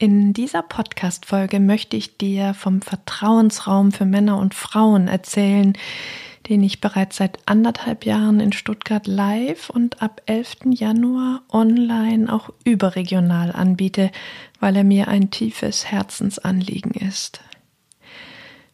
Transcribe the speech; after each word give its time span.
In 0.00 0.32
dieser 0.32 0.62
Podcast-Folge 0.62 1.58
möchte 1.58 1.96
ich 1.96 2.18
dir 2.18 2.54
vom 2.54 2.82
Vertrauensraum 2.82 3.90
für 3.90 4.04
Männer 4.04 4.38
und 4.38 4.54
Frauen 4.54 5.08
erzählen, 5.08 5.76
den 6.48 6.62
ich 6.62 6.80
bereits 6.80 7.16
seit 7.16 7.40
anderthalb 7.46 8.06
Jahren 8.06 8.38
in 8.38 8.52
Stuttgart 8.52 9.08
live 9.08 9.70
und 9.70 10.00
ab 10.00 10.22
11. 10.26 10.58
Januar 10.70 11.42
online 11.52 12.32
auch 12.32 12.50
überregional 12.62 13.50
anbiete, 13.50 14.12
weil 14.60 14.76
er 14.76 14.84
mir 14.84 15.08
ein 15.08 15.32
tiefes 15.32 15.90
Herzensanliegen 15.90 16.92
ist. 16.92 17.40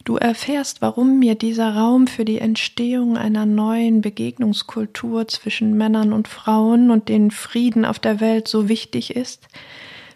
Du 0.03 0.17
erfährst, 0.17 0.83
warum 0.83 1.17
mir 1.17 1.33
dieser 1.33 1.75
Raum 1.75 2.05
für 2.05 2.25
die 2.25 2.37
Entstehung 2.37 3.17
einer 3.17 3.47
neuen 3.47 4.01
Begegnungskultur 4.01 5.27
zwischen 5.27 5.75
Männern 5.75 6.13
und 6.13 6.27
Frauen 6.27 6.91
und 6.91 7.09
den 7.09 7.31
Frieden 7.31 7.83
auf 7.83 7.97
der 7.97 8.19
Welt 8.19 8.47
so 8.47 8.69
wichtig 8.69 9.15
ist, 9.15 9.47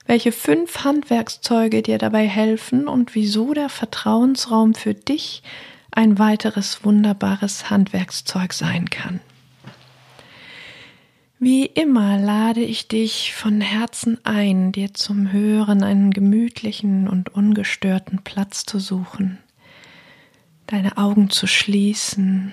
welche 0.10 0.32
fünf 0.32 0.84
Handwerkszeuge 0.84 1.84
dir 1.84 2.00
dabei 2.00 2.28
helfen 2.28 2.88
und 2.88 3.14
wieso 3.14 3.54
der 3.54 3.70
Vertrauensraum 3.70 4.74
für 4.74 4.96
dich 4.96 5.44
ein 5.92 6.18
weiteres 6.18 6.84
wunderbares 6.84 7.70
Handwerkszeug 7.70 8.54
sein 8.54 8.90
kann. 8.90 9.20
Wie 11.38 11.68
immer 11.68 12.18
lade 12.18 12.62
ich 12.62 12.88
dich 12.88 13.36
von 13.36 13.62
Herzen 13.62 14.18
ein, 14.26 14.72
dir 14.72 14.96
zum 14.96 15.32
Hören 15.32 15.84
einen 15.84 16.10
gemütlichen 16.10 17.08
und 17.08 17.30
ungestörten 17.30 18.24
Platz 18.24 18.66
zu 18.66 18.80
suchen, 18.80 19.38
deine 20.66 20.98
Augen 20.98 21.30
zu 21.30 21.46
schließen 21.46 22.52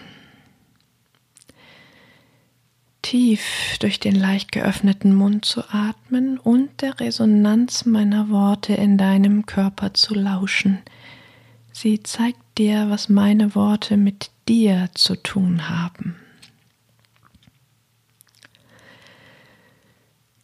tief 3.06 3.76
durch 3.78 4.00
den 4.00 4.16
leicht 4.16 4.50
geöffneten 4.50 5.14
Mund 5.14 5.44
zu 5.44 5.62
atmen 5.70 6.38
und 6.38 6.82
der 6.82 6.98
Resonanz 6.98 7.84
meiner 7.84 8.30
Worte 8.30 8.74
in 8.74 8.98
deinem 8.98 9.46
Körper 9.46 9.94
zu 9.94 10.14
lauschen. 10.14 10.78
Sie 11.72 12.02
zeigt 12.02 12.40
dir, 12.58 12.90
was 12.90 13.08
meine 13.08 13.54
Worte 13.54 13.96
mit 13.96 14.30
dir 14.48 14.88
zu 14.94 15.14
tun 15.14 15.68
haben. 15.68 16.16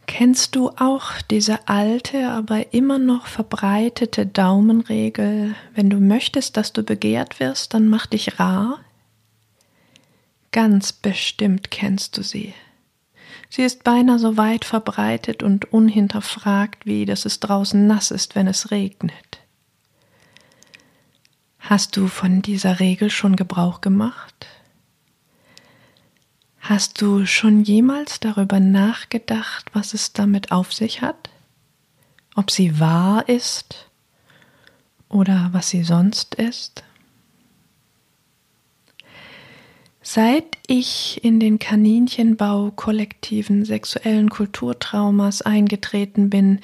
Kennst 0.07 0.55
du 0.55 0.69
auch 0.77 1.21
diese 1.31 1.67
alte, 1.67 2.29
aber 2.29 2.73
immer 2.73 3.01
noch 3.01 3.27
verbreitete 3.27 4.25
Daumenregel, 4.25 5.57
wenn 5.75 5.91
du 5.91 5.97
möchtest, 5.97 6.57
dass 6.57 6.73
du 6.73 6.85
begehrt 6.85 7.41
wirst, 7.41 7.75
dann 7.75 7.89
mach 7.89 8.07
dich 8.07 8.39
rar, 8.39 8.79
Ganz 10.53 10.93
bestimmt 10.93 11.71
kennst 11.71 12.19
du 12.19 12.23
sie. 12.23 12.55
Sie 13.49 13.63
ist 13.63 13.85
beinahe 13.85 14.19
so 14.19 14.37
weit 14.37 14.65
verbreitet 14.65 15.43
und 15.43 15.73
unhinterfragt, 15.73 16.87
wie 16.87 17.07
dass 17.07 17.25
es 17.25 17.41
draußen 17.41 17.87
nass 17.87 18.11
ist, 18.11 18.35
wenn 18.35 18.47
es 18.47 18.71
regnet. 18.71 19.41
Hast 21.59 21.97
du 21.97 22.07
von 22.07 22.43
dieser 22.43 22.81
Regel 22.81 23.09
schon 23.09 23.37
Gebrauch 23.37 23.81
gemacht? 23.81 24.47
Hast 26.61 27.01
du 27.01 27.25
schon 27.25 27.63
jemals 27.63 28.21
darüber 28.21 28.61
nachgedacht, 28.61 29.67
was 29.73 29.95
es 29.95 30.13
damit 30.13 30.53
auf 30.53 30.73
sich 30.73 31.03
hat? 31.03 31.31
Ob 32.35 32.51
sie 32.51 32.79
wahr 32.79 33.29
ist 33.29 33.91
oder 35.09 35.49
was 35.53 35.71
sie 35.71 35.83
sonst 35.83 36.35
ist? 36.35 36.85
Seit 40.03 40.59
ich 40.67 41.21
in 41.23 41.39
den 41.39 41.61
Kaninchenbau 41.61 42.73
kollektiven 42.75 43.65
sexuellen 43.65 44.31
Kulturtraumas 44.31 45.43
eingetreten 45.43 46.29
bin, 46.29 46.59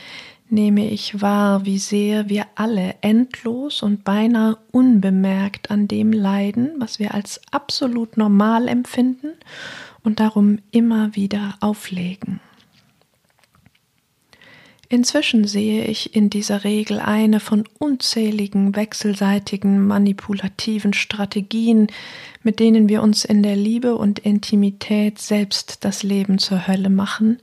nehme 0.50 0.90
ich 0.90 1.20
wahr, 1.20 1.64
wie 1.64 1.78
sehr 1.78 2.28
wir 2.28 2.46
alle 2.56 2.96
endlos 3.00 3.82
und 3.82 4.02
beinahe 4.02 4.58
unbemerkt 4.72 5.70
an 5.70 5.86
dem 5.86 6.12
leiden, 6.12 6.72
was 6.78 6.98
wir 6.98 7.14
als 7.14 7.40
absolut 7.52 8.16
normal 8.16 8.66
empfinden 8.66 9.34
und 10.02 10.18
darum 10.18 10.58
immer 10.72 11.14
wieder 11.14 11.54
auflegen. 11.60 12.40
Inzwischen 14.90 15.46
sehe 15.46 15.84
ich 15.84 16.16
in 16.16 16.30
dieser 16.30 16.64
Regel 16.64 16.98
eine 16.98 17.40
von 17.40 17.64
unzähligen 17.78 18.74
wechselseitigen 18.74 19.86
manipulativen 19.86 20.94
Strategien, 20.94 21.88
mit 22.42 22.58
denen 22.58 22.88
wir 22.88 23.02
uns 23.02 23.26
in 23.26 23.42
der 23.42 23.54
Liebe 23.54 23.96
und 23.96 24.18
Intimität 24.18 25.18
selbst 25.18 25.84
das 25.84 26.02
Leben 26.02 26.38
zur 26.38 26.66
Hölle 26.66 26.88
machen 26.88 27.38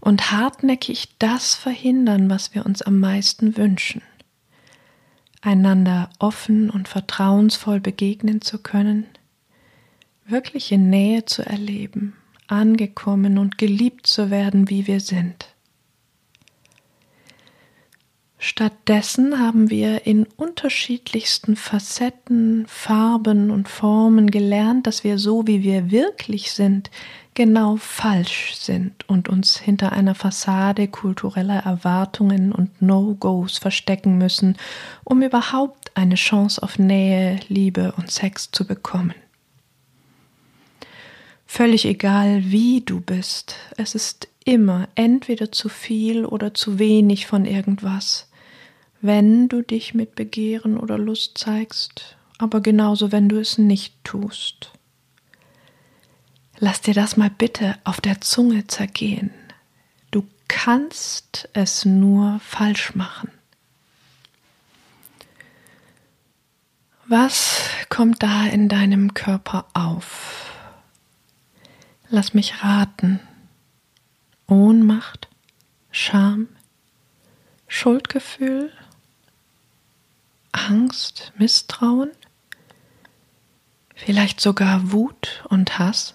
und 0.00 0.32
hartnäckig 0.32 1.08
das 1.18 1.54
verhindern, 1.54 2.28
was 2.28 2.54
wir 2.54 2.66
uns 2.66 2.82
am 2.82 3.00
meisten 3.00 3.56
wünschen. 3.56 4.02
Einander 5.40 6.10
offen 6.18 6.68
und 6.68 6.88
vertrauensvoll 6.88 7.80
begegnen 7.80 8.42
zu 8.42 8.58
können, 8.58 9.06
wirkliche 10.26 10.76
Nähe 10.76 11.24
zu 11.24 11.44
erleben, 11.44 12.12
angekommen 12.48 13.38
und 13.38 13.56
geliebt 13.56 14.06
zu 14.06 14.30
werden, 14.30 14.68
wie 14.68 14.86
wir 14.86 15.00
sind. 15.00 15.51
Stattdessen 18.44 19.38
haben 19.38 19.70
wir 19.70 20.04
in 20.04 20.26
unterschiedlichsten 20.36 21.54
Facetten, 21.54 22.66
Farben 22.66 23.52
und 23.52 23.68
Formen 23.68 24.32
gelernt, 24.32 24.88
dass 24.88 25.04
wir 25.04 25.18
so, 25.18 25.46
wie 25.46 25.62
wir 25.62 25.92
wirklich 25.92 26.50
sind, 26.50 26.90
genau 27.34 27.76
falsch 27.76 28.56
sind 28.56 29.08
und 29.08 29.28
uns 29.28 29.58
hinter 29.60 29.92
einer 29.92 30.16
Fassade 30.16 30.88
kultureller 30.88 31.60
Erwartungen 31.60 32.50
und 32.50 32.82
No-Gos 32.82 33.58
verstecken 33.58 34.18
müssen, 34.18 34.56
um 35.04 35.22
überhaupt 35.22 35.92
eine 35.96 36.16
Chance 36.16 36.64
auf 36.64 36.80
Nähe, 36.80 37.38
Liebe 37.46 37.94
und 37.96 38.10
Sex 38.10 38.50
zu 38.50 38.66
bekommen. 38.66 39.14
Völlig 41.46 41.84
egal, 41.84 42.42
wie 42.46 42.80
du 42.80 42.98
bist, 42.98 43.54
es 43.76 43.94
ist 43.94 44.26
immer 44.44 44.88
entweder 44.96 45.52
zu 45.52 45.68
viel 45.68 46.24
oder 46.24 46.54
zu 46.54 46.80
wenig 46.80 47.28
von 47.28 47.44
irgendwas 47.44 48.26
wenn 49.02 49.48
du 49.48 49.62
dich 49.62 49.94
mit 49.94 50.14
Begehren 50.14 50.78
oder 50.78 50.96
Lust 50.96 51.36
zeigst, 51.36 52.16
aber 52.38 52.60
genauso, 52.60 53.12
wenn 53.12 53.28
du 53.28 53.38
es 53.38 53.58
nicht 53.58 53.94
tust. 54.04 54.70
Lass 56.58 56.80
dir 56.80 56.94
das 56.94 57.16
mal 57.16 57.28
bitte 57.28 57.76
auf 57.82 58.00
der 58.00 58.20
Zunge 58.20 58.68
zergehen. 58.68 59.32
Du 60.12 60.24
kannst 60.46 61.48
es 61.52 61.84
nur 61.84 62.38
falsch 62.38 62.94
machen. 62.94 63.30
Was 67.06 67.60
kommt 67.88 68.22
da 68.22 68.46
in 68.46 68.68
deinem 68.68 69.14
Körper 69.14 69.66
auf? 69.74 70.54
Lass 72.08 72.34
mich 72.34 72.62
raten. 72.62 73.18
Ohnmacht, 74.46 75.28
Scham, 75.90 76.48
Schuldgefühl, 77.66 78.70
Angst, 80.52 81.32
Misstrauen, 81.38 82.10
vielleicht 83.94 84.40
sogar 84.40 84.92
Wut 84.92 85.44
und 85.48 85.78
Hass? 85.78 86.14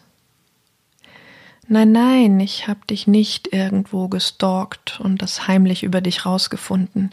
Nein, 1.67 1.91
nein, 1.91 2.39
ich 2.39 2.67
habe 2.67 2.79
dich 2.89 3.07
nicht 3.07 3.51
irgendwo 3.51 4.07
gestalkt 4.07 5.01
und 5.01 5.21
das 5.21 5.47
heimlich 5.47 5.83
über 5.83 5.99
dich 5.99 6.25
rausgefunden. 6.25 7.11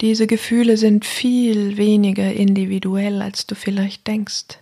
Diese 0.00 0.26
Gefühle 0.26 0.76
sind 0.76 1.04
viel 1.04 1.76
weniger 1.76 2.32
individuell, 2.32 3.20
als 3.20 3.46
du 3.46 3.54
vielleicht 3.54 4.06
denkst. 4.06 4.60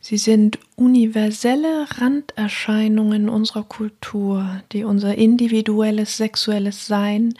Sie 0.00 0.18
sind 0.18 0.58
universelle 0.76 1.86
Randerscheinungen 1.98 3.28
unserer 3.28 3.64
Kultur, 3.64 4.62
die 4.72 4.84
unser 4.84 5.16
individuelles 5.16 6.16
sexuelles 6.16 6.86
Sein 6.86 7.34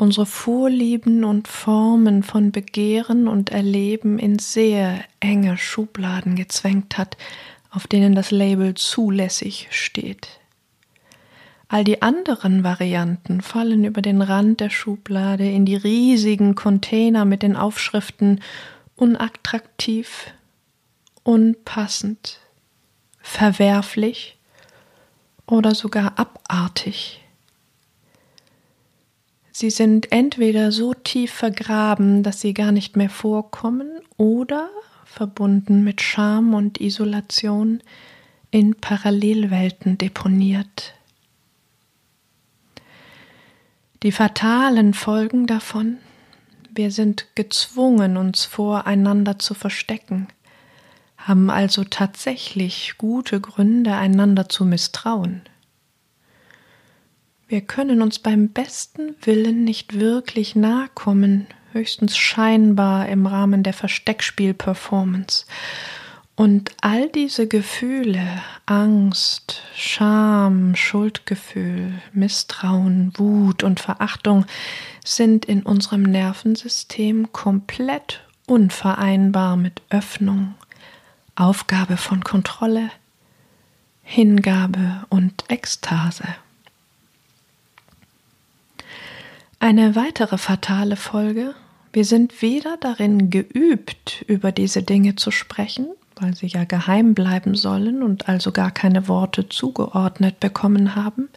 unsere 0.00 0.26
Vorlieben 0.26 1.24
und 1.24 1.48
Formen 1.48 2.22
von 2.22 2.52
Begehren 2.52 3.28
und 3.28 3.50
Erleben 3.50 4.18
in 4.18 4.38
sehr 4.38 5.04
enge 5.20 5.58
Schubladen 5.58 6.36
gezwängt 6.36 6.98
hat, 6.98 7.16
auf 7.70 7.86
denen 7.86 8.14
das 8.14 8.30
Label 8.30 8.74
zulässig 8.74 9.68
steht. 9.70 10.40
All 11.68 11.84
die 11.84 12.02
anderen 12.02 12.64
Varianten 12.64 13.42
fallen 13.42 13.84
über 13.84 14.02
den 14.02 14.22
Rand 14.22 14.58
der 14.58 14.70
Schublade 14.70 15.48
in 15.48 15.64
die 15.64 15.76
riesigen 15.76 16.56
Container 16.56 17.24
mit 17.24 17.42
den 17.42 17.54
Aufschriften 17.54 18.40
unattraktiv, 18.96 20.32
unpassend, 21.22 22.40
verwerflich 23.20 24.36
oder 25.46 25.74
sogar 25.74 26.18
abartig. 26.18 27.20
Sie 29.60 29.68
sind 29.68 30.10
entweder 30.10 30.72
so 30.72 30.94
tief 30.94 31.32
vergraben, 31.32 32.22
dass 32.22 32.40
sie 32.40 32.54
gar 32.54 32.72
nicht 32.72 32.96
mehr 32.96 33.10
vorkommen, 33.10 33.90
oder 34.16 34.70
verbunden 35.04 35.84
mit 35.84 36.00
Scham 36.00 36.54
und 36.54 36.80
Isolation 36.80 37.82
in 38.50 38.74
Parallelwelten 38.74 39.98
deponiert. 39.98 40.94
Die 44.02 44.12
fatalen 44.12 44.94
Folgen 44.94 45.46
davon, 45.46 45.98
wir 46.74 46.90
sind 46.90 47.26
gezwungen, 47.34 48.16
uns 48.16 48.46
voreinander 48.46 49.38
zu 49.38 49.52
verstecken, 49.52 50.28
haben 51.18 51.50
also 51.50 51.84
tatsächlich 51.84 52.94
gute 52.96 53.42
Gründe, 53.42 53.94
einander 53.94 54.48
zu 54.48 54.64
misstrauen. 54.64 55.42
Wir 57.50 57.62
können 57.62 58.00
uns 58.00 58.20
beim 58.20 58.50
besten 58.50 59.16
Willen 59.22 59.64
nicht 59.64 59.98
wirklich 59.98 60.54
nahe 60.54 60.88
kommen, 60.94 61.48
höchstens 61.72 62.16
scheinbar 62.16 63.08
im 63.08 63.26
Rahmen 63.26 63.64
der 63.64 63.72
Versteckspiel-Performance. 63.72 65.46
Und 66.36 66.70
all 66.80 67.08
diese 67.08 67.48
Gefühle, 67.48 68.24
Angst, 68.66 69.62
Scham, 69.74 70.76
Schuldgefühl, 70.76 71.94
Misstrauen, 72.12 73.10
Wut 73.16 73.64
und 73.64 73.80
Verachtung, 73.80 74.46
sind 75.04 75.44
in 75.44 75.64
unserem 75.64 76.02
Nervensystem 76.02 77.32
komplett 77.32 78.20
unvereinbar 78.46 79.56
mit 79.56 79.82
Öffnung, 79.90 80.54
Aufgabe 81.34 81.96
von 81.96 82.22
Kontrolle, 82.22 82.92
Hingabe 84.04 85.04
und 85.08 85.42
Ekstase. 85.48 86.28
Eine 89.62 89.94
weitere 89.94 90.38
fatale 90.38 90.96
Folge, 90.96 91.54
wir 91.92 92.06
sind 92.06 92.40
weder 92.40 92.78
darin 92.78 93.28
geübt, 93.28 94.24
über 94.26 94.52
diese 94.52 94.82
Dinge 94.82 95.16
zu 95.16 95.30
sprechen, 95.30 95.86
weil 96.16 96.34
sie 96.34 96.46
ja 96.46 96.64
geheim 96.64 97.12
bleiben 97.12 97.54
sollen 97.54 98.02
und 98.02 98.26
also 98.26 98.52
gar 98.52 98.70
keine 98.70 99.06
Worte 99.06 99.50
zugeordnet 99.50 100.40
bekommen 100.40 100.96
haben, 100.96 101.28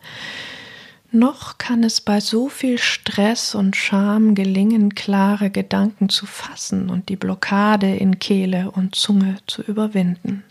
noch 1.12 1.58
kann 1.58 1.84
es 1.84 2.00
bei 2.00 2.22
so 2.22 2.48
viel 2.48 2.78
Stress 2.78 3.56
und 3.56 3.76
Scham 3.76 4.36
gelingen, 4.36 4.96
klare 4.96 5.50
Gedanken 5.50 6.08
zu 6.08 6.26
fassen 6.26 6.90
und 6.90 7.10
die 7.10 7.18
Blockade 7.18 7.94
in 7.94 8.20
Kehle 8.20 8.72
und 8.72 8.96
Zunge 8.96 9.36
zu 9.48 9.62
überwinden. 9.64 10.46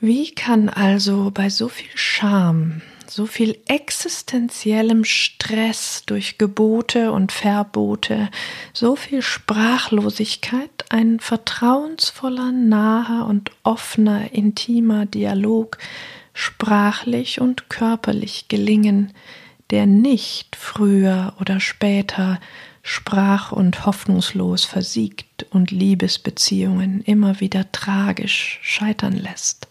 Wie 0.00 0.34
kann 0.34 0.70
also 0.70 1.30
bei 1.34 1.50
so 1.50 1.68
viel 1.68 1.90
Scham, 1.94 2.80
so 3.14 3.26
viel 3.26 3.58
existenziellem 3.66 5.04
Stress 5.04 6.04
durch 6.06 6.38
Gebote 6.38 7.12
und 7.12 7.30
Verbote, 7.30 8.30
so 8.72 8.96
viel 8.96 9.20
Sprachlosigkeit 9.20 10.70
ein 10.88 11.20
vertrauensvoller, 11.20 12.52
naher 12.52 13.26
und 13.26 13.50
offener, 13.64 14.32
intimer 14.32 15.04
Dialog 15.04 15.76
sprachlich 16.32 17.38
und 17.38 17.68
körperlich 17.68 18.48
gelingen, 18.48 19.12
der 19.70 19.84
nicht 19.84 20.56
früher 20.56 21.34
oder 21.38 21.60
später 21.60 22.40
sprach 22.82 23.52
und 23.52 23.84
hoffnungslos 23.84 24.64
versiegt 24.64 25.44
und 25.50 25.70
Liebesbeziehungen 25.70 27.02
immer 27.02 27.40
wieder 27.40 27.70
tragisch 27.72 28.58
scheitern 28.62 29.12
lässt. 29.12 29.68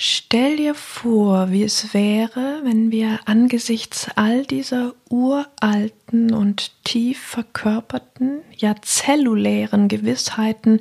Stell 0.00 0.58
dir 0.58 0.76
vor, 0.76 1.50
wie 1.50 1.64
es 1.64 1.92
wäre, 1.92 2.60
wenn 2.62 2.92
wir 2.92 3.18
angesichts 3.24 4.06
all 4.14 4.46
dieser 4.46 4.94
uralten 5.10 6.32
und 6.32 6.70
tief 6.84 7.18
verkörperten, 7.18 8.42
ja 8.56 8.76
zellulären 8.80 9.88
Gewissheiten 9.88 10.78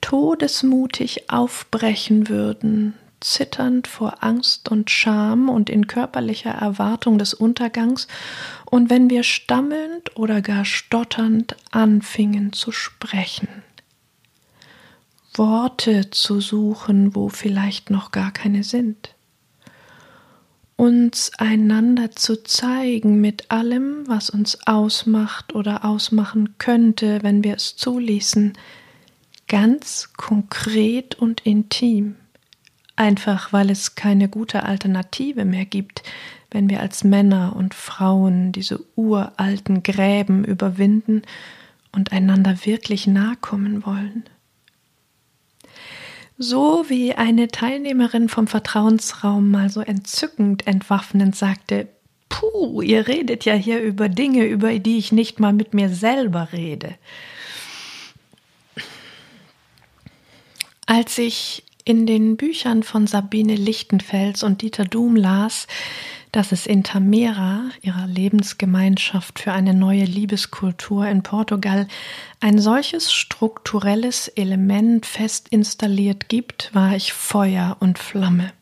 todesmutig 0.00 1.30
aufbrechen 1.30 2.28
würden, 2.28 2.94
zitternd 3.20 3.86
vor 3.86 4.24
Angst 4.24 4.68
und 4.68 4.90
Scham 4.90 5.48
und 5.48 5.70
in 5.70 5.86
körperlicher 5.86 6.50
Erwartung 6.50 7.18
des 7.18 7.34
Untergangs, 7.34 8.08
und 8.64 8.90
wenn 8.90 9.10
wir 9.10 9.22
stammelnd 9.22 10.16
oder 10.16 10.42
gar 10.42 10.64
stotternd 10.64 11.54
anfingen 11.70 12.52
zu 12.52 12.72
sprechen. 12.72 13.62
Worte 15.38 16.10
zu 16.10 16.40
suchen, 16.40 17.14
wo 17.14 17.28
vielleicht 17.28 17.90
noch 17.90 18.10
gar 18.10 18.32
keine 18.32 18.64
sind. 18.64 19.14
Uns 20.76 21.32
einander 21.38 22.12
zu 22.12 22.42
zeigen 22.42 23.20
mit 23.20 23.50
allem, 23.50 24.06
was 24.06 24.28
uns 24.28 24.66
ausmacht 24.66 25.54
oder 25.54 25.84
ausmachen 25.84 26.58
könnte, 26.58 27.22
wenn 27.22 27.42
wir 27.42 27.54
es 27.54 27.76
zuließen, 27.76 28.52
ganz 29.48 30.12
konkret 30.16 31.14
und 31.14 31.46
intim, 31.46 32.16
einfach 32.94 33.52
weil 33.52 33.70
es 33.70 33.94
keine 33.94 34.28
gute 34.28 34.64
Alternative 34.64 35.44
mehr 35.44 35.64
gibt, 35.64 36.02
wenn 36.50 36.68
wir 36.68 36.80
als 36.80 37.04
Männer 37.04 37.54
und 37.56 37.74
Frauen 37.74 38.52
diese 38.52 38.84
uralten 38.96 39.82
Gräben 39.82 40.44
überwinden 40.44 41.22
und 41.92 42.12
einander 42.12 42.64
wirklich 42.64 43.06
nahe 43.06 43.36
kommen 43.40 43.84
wollen. 43.86 44.24
So 46.38 46.84
wie 46.88 47.14
eine 47.14 47.48
Teilnehmerin 47.48 48.28
vom 48.28 48.46
Vertrauensraum 48.46 49.50
mal 49.50 49.70
so 49.70 49.80
entzückend 49.80 50.66
entwaffnend 50.66 51.34
sagte, 51.34 51.88
Puh, 52.28 52.82
ihr 52.82 53.06
redet 53.06 53.44
ja 53.44 53.54
hier 53.54 53.80
über 53.80 54.08
Dinge, 54.08 54.44
über 54.44 54.78
die 54.78 54.98
ich 54.98 55.12
nicht 55.12 55.40
mal 55.40 55.52
mit 55.52 55.72
mir 55.72 55.88
selber 55.88 56.48
rede. 56.52 56.96
Als 60.86 61.16
ich 61.18 61.64
in 61.84 62.04
den 62.04 62.36
Büchern 62.36 62.82
von 62.82 63.06
Sabine 63.06 63.54
Lichtenfels 63.54 64.42
und 64.42 64.60
Dieter 64.60 64.84
Doom 64.84 65.16
las, 65.16 65.66
dass 66.36 66.52
es 66.52 66.66
in 66.66 66.84
Tamera, 66.84 67.70
ihrer 67.80 68.06
Lebensgemeinschaft 68.06 69.38
für 69.38 69.52
eine 69.52 69.72
neue 69.72 70.04
Liebeskultur 70.04 71.06
in 71.06 71.22
Portugal, 71.22 71.88
ein 72.40 72.58
solches 72.58 73.10
strukturelles 73.10 74.28
Element 74.28 75.06
fest 75.06 75.48
installiert 75.48 76.28
gibt, 76.28 76.74
war 76.74 76.94
ich 76.94 77.14
Feuer 77.14 77.78
und 77.80 77.98
Flamme. 77.98 78.52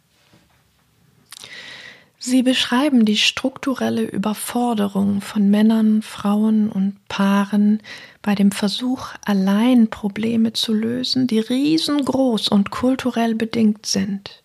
Sie 2.17 2.45
beschreiben 2.45 3.05
die 3.05 3.17
strukturelle 3.17 4.05
Überforderung 4.05 5.21
von 5.21 5.51
Männern, 5.51 6.03
Frauen 6.03 6.69
und 6.69 6.95
Paaren 7.09 7.81
bei 8.23 8.37
dem 8.37 8.53
Versuch, 8.53 9.09
allein 9.25 9.91
Probleme 9.91 10.53
zu 10.53 10.73
lösen, 10.73 11.27
die 11.27 11.41
riesengroß 11.41 12.51
und 12.51 12.71
kulturell 12.71 13.35
bedingt 13.35 13.85
sind. 13.85 14.44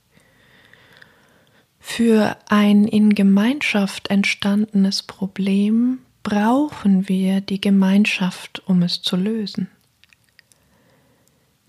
Für 1.91 2.38
ein 2.48 2.86
in 2.86 3.13
Gemeinschaft 3.13 4.10
entstandenes 4.10 5.01
Problem 5.03 5.98
brauchen 6.24 7.10
wir 7.10 7.41
die 7.41 7.60
Gemeinschaft, 7.60 8.62
um 8.67 8.84
es 8.84 9.01
zu 9.01 9.17
lösen. 9.17 9.69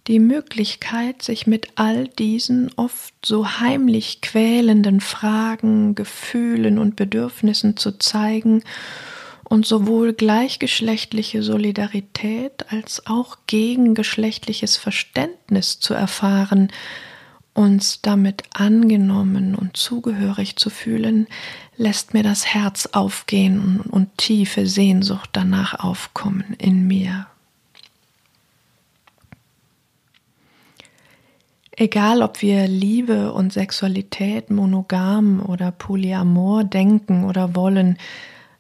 Die 0.07 0.21
Möglichkeit, 0.21 1.23
sich 1.23 1.49
mit 1.49 1.69
all 1.77 2.07
diesen 2.07 2.71
oft 2.77 3.15
so 3.25 3.61
heimlich 3.61 4.21
quälenden 4.21 5.01
Fragen, 5.01 5.95
Gefühlen 5.97 6.79
und 6.79 6.97
Bedürfnissen 6.97 7.77
zu 7.77 7.99
zeigen 7.99 8.63
und 9.43 9.67
sowohl 9.67 10.13
gleichgeschlechtliche 10.13 11.43
Solidarität 11.43 12.71
als 12.71 13.07
auch 13.07 13.39
gegengeschlechtliches 13.47 14.77
Verständnis 14.77 15.81
zu 15.81 15.95
erfahren, 15.95 16.71
uns 17.61 18.01
damit 18.01 18.45
angenommen 18.55 19.55
und 19.55 19.77
zugehörig 19.77 20.57
zu 20.57 20.71
fühlen, 20.71 21.27
lässt 21.77 22.15
mir 22.15 22.23
das 22.23 22.47
Herz 22.47 22.89
aufgehen 22.93 23.81
und 23.81 24.17
tiefe 24.17 24.67
Sehnsucht 24.67 25.29
danach 25.35 25.79
aufkommen 25.79 26.57
in 26.59 26.87
mir. 26.87 27.27
Egal, 31.73 32.23
ob 32.23 32.41
wir 32.41 32.67
Liebe 32.67 33.31
und 33.33 33.53
Sexualität 33.53 34.51
monogam 34.51 35.41
oder 35.45 35.71
polyamor 35.71 36.65
denken 36.65 37.25
oder 37.25 37.55
wollen, 37.55 37.99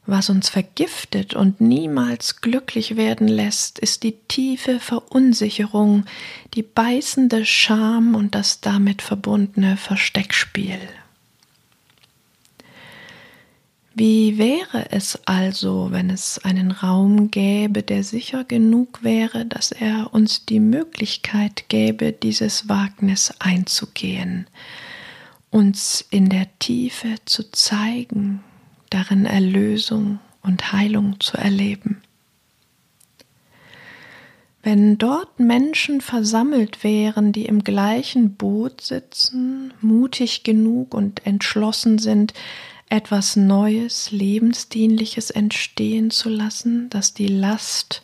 Was 0.06 0.30
uns 0.30 0.48
vergiftet 0.48 1.34
und 1.34 1.60
niemals 1.60 2.40
glücklich 2.40 2.96
werden 2.96 3.28
lässt, 3.28 3.78
ist 3.78 4.02
die 4.02 4.16
tiefe 4.28 4.80
Verunsicherung, 4.80 6.04
die 6.54 6.62
beißende 6.62 7.44
Scham 7.44 8.14
und 8.14 8.34
das 8.34 8.60
damit 8.60 9.02
verbundene 9.02 9.76
Versteckspiel. 9.76 10.80
Wie 13.94 14.38
wäre 14.38 14.90
es 14.92 15.18
also, 15.26 15.88
wenn 15.90 16.08
es 16.08 16.38
einen 16.38 16.70
Raum 16.70 17.30
gäbe, 17.30 17.82
der 17.82 18.02
sicher 18.02 18.44
genug 18.44 19.02
wäre, 19.02 19.44
dass 19.44 19.72
er 19.72 20.14
uns 20.14 20.46
die 20.46 20.60
Möglichkeit 20.60 21.68
gäbe, 21.68 22.12
dieses 22.12 22.68
Wagnis 22.68 23.34
einzugehen, 23.40 24.46
uns 25.50 26.04
in 26.08 26.30
der 26.30 26.46
Tiefe 26.60 27.16
zu 27.26 27.50
zeigen, 27.50 28.42
darin 28.90 29.24
Erlösung 29.24 30.18
und 30.42 30.72
Heilung 30.72 31.18
zu 31.20 31.36
erleben? 31.36 32.02
Wenn 34.62 34.98
dort 34.98 35.40
Menschen 35.40 36.02
versammelt 36.02 36.84
wären, 36.84 37.32
die 37.32 37.46
im 37.46 37.64
gleichen 37.64 38.34
Boot 38.34 38.82
sitzen, 38.82 39.72
mutig 39.80 40.42
genug 40.42 40.92
und 40.92 41.24
entschlossen 41.26 41.98
sind, 41.98 42.34
etwas 42.90 43.36
Neues, 43.36 44.10
Lebensdienliches 44.10 45.30
entstehen 45.30 46.10
zu 46.10 46.28
lassen, 46.28 46.90
das 46.90 47.14
die 47.14 47.28
Last 47.28 48.02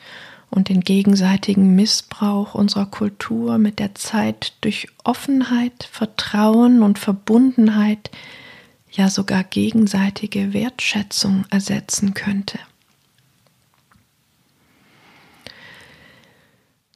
und 0.49 0.69
den 0.69 0.81
gegenseitigen 0.81 1.75
Missbrauch 1.75 2.55
unserer 2.55 2.87
Kultur 2.87 3.59
mit 3.59 3.79
der 3.79 3.95
Zeit 3.95 4.55
durch 4.63 4.89
Offenheit, 5.05 5.89
Vertrauen 5.91 6.83
und 6.83 6.99
Verbundenheit, 6.99 8.11
ja 8.97 9.09
sogar 9.09 9.45
gegenseitige 9.45 10.53
Wertschätzung 10.53 11.45
ersetzen 11.51 12.15
könnte. 12.15 12.59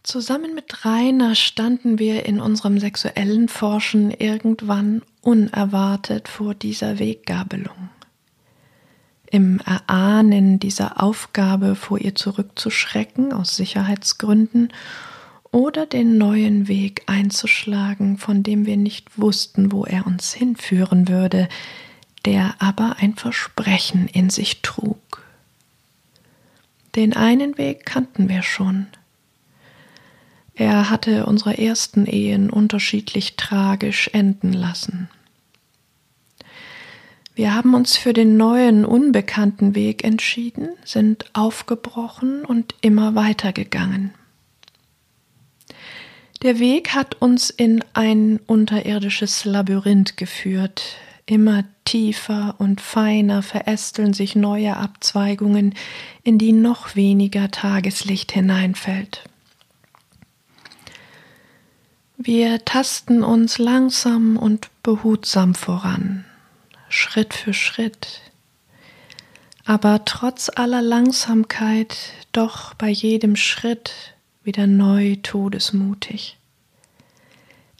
Zusammen 0.03 0.55
mit 0.55 0.85
Rainer 0.85 1.35
standen 1.35 1.99
wir 1.99 2.27
in 2.27 2.41
unserem 2.41 2.81
sexuellen 2.81 3.49
Forschen 3.49 4.11
irgendwann 4.11 5.03
unerwartet 5.21 6.27
vor 6.27 6.55
dieser 6.55 6.99
Weggabelung. 6.99 7.91
Im 9.31 9.61
Erahnen 9.61 10.59
dieser 10.59 11.01
Aufgabe 11.01 11.77
vor 11.77 12.01
ihr 12.01 12.17
zurückzuschrecken 12.17 13.33
aus 13.33 13.55
Sicherheitsgründen 13.55 14.73
oder 15.53 15.87
den 15.87 16.19
neuen 16.19 16.67
Weg 16.67 17.03
einzuschlagen, 17.07 18.19
von 18.19 18.43
dem 18.43 18.67
wir 18.67 18.77
nicht 18.77 19.17
wussten, 19.19 19.71
wo 19.71 19.85
er 19.85 20.07
uns 20.07 20.33
hinführen 20.33 21.07
würde, 21.07 21.49
der 22.25 22.55
aber 22.59 22.97
ein 22.99 23.15
Versprechen 23.15 24.09
in 24.09 24.31
sich 24.31 24.63
trug. 24.63 25.25
Den 26.97 27.15
einen 27.15 27.57
Weg 27.59 27.87
kannten 27.87 28.29
wir 28.29 28.43
schon, 28.43 28.89
er 30.61 30.91
hatte 30.91 31.25
unsere 31.25 31.57
ersten 31.57 32.05
Ehen 32.05 32.51
unterschiedlich 32.51 33.37
tragisch 33.37 34.11
enden 34.13 34.53
lassen. 34.53 35.09
Wir 37.35 37.55
haben 37.55 37.73
uns 37.73 37.97
für 37.97 38.13
den 38.13 38.37
neuen, 38.37 38.85
unbekannten 38.85 39.75
Weg 39.75 40.05
entschieden, 40.05 40.69
sind 40.85 41.25
aufgebrochen 41.33 42.45
und 42.45 42.75
immer 42.83 43.15
weitergegangen. 43.15 44.13
Der 46.43 46.59
Weg 46.59 46.93
hat 46.93 47.15
uns 47.23 47.49
in 47.49 47.83
ein 47.95 48.39
unterirdisches 48.47 49.47
Labyrinth 49.47 50.19
geführt. 50.19 50.97
Immer 51.31 51.63
tiefer 51.85 52.57
und 52.59 52.81
feiner 52.81 53.45
verästeln 53.45 54.15
sich 54.15 54.35
neue 54.35 54.77
Abzweigungen, 54.77 55.77
in 56.25 56.39
die 56.39 56.51
noch 56.51 56.97
weniger 56.97 57.53
Tageslicht 57.53 58.33
hineinfällt. 58.33 59.23
Wir 62.17 62.65
tasten 62.65 63.23
uns 63.23 63.59
langsam 63.59 64.39
und 64.39 64.71
behutsam 64.83 65.55
voran, 65.55 66.25
Schritt 66.89 67.33
für 67.33 67.55
Schritt, 67.55 68.23
aber 69.65 70.05
trotz 70.07 70.51
aller 70.53 70.83
Langsamkeit 70.83 71.97
doch 72.33 72.75
bei 72.75 72.89
jedem 72.89 73.37
Schritt 73.37 74.17
wieder 74.43 74.67
neu 74.67 75.15
todesmutig. 75.23 76.40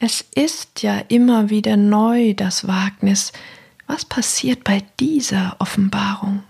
Es 0.03 0.25
ist 0.33 0.81
ja 0.81 0.97
immer 1.09 1.51
wieder 1.51 1.77
neu 1.77 2.33
das 2.33 2.67
Wagnis, 2.67 3.33
was 3.85 4.03
passiert 4.03 4.63
bei 4.63 4.83
dieser 4.99 5.55
Offenbarung? 5.59 6.41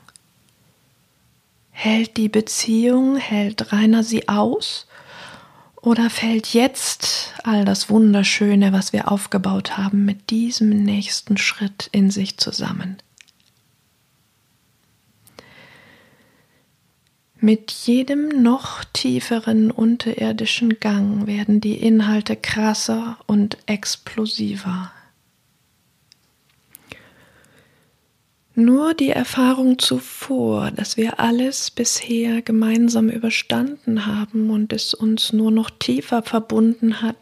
Hält 1.69 2.15
die 2.15 2.29
Beziehung, 2.29 3.17
hält 3.17 3.73
Rainer 3.73 4.03
sie 4.03 4.29
aus 4.29 4.87
oder 5.81 6.09
fällt 6.09 6.53
jetzt 6.53 7.33
all 7.43 7.65
das 7.65 7.89
Wunderschöne, 7.89 8.71
was 8.71 8.93
wir 8.93 9.11
aufgebaut 9.11 9.77
haben, 9.77 10.05
mit 10.05 10.29
diesem 10.29 10.69
nächsten 10.69 11.35
Schritt 11.35 11.89
in 11.91 12.09
sich 12.09 12.37
zusammen? 12.37 12.99
Mit 17.43 17.71
jedem 17.71 18.43
noch 18.43 18.83
tieferen 18.83 19.71
unterirdischen 19.71 20.79
Gang 20.79 21.25
werden 21.25 21.59
die 21.59 21.75
Inhalte 21.75 22.35
krasser 22.35 23.17
und 23.25 23.57
explosiver. 23.65 24.91
Nur 28.53 28.93
die 28.93 29.09
Erfahrung 29.09 29.79
zuvor, 29.79 30.69
dass 30.69 30.97
wir 30.97 31.19
alles 31.19 31.71
bisher 31.71 32.43
gemeinsam 32.43 33.09
überstanden 33.09 34.05
haben 34.05 34.51
und 34.51 34.71
es 34.71 34.93
uns 34.93 35.33
nur 35.33 35.49
noch 35.49 35.71
tiefer 35.71 36.21
verbunden 36.21 37.01
hat, 37.01 37.15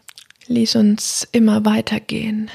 ließ 0.48 0.76
uns 0.76 1.26
immer 1.32 1.64
weitergehen. 1.64 2.50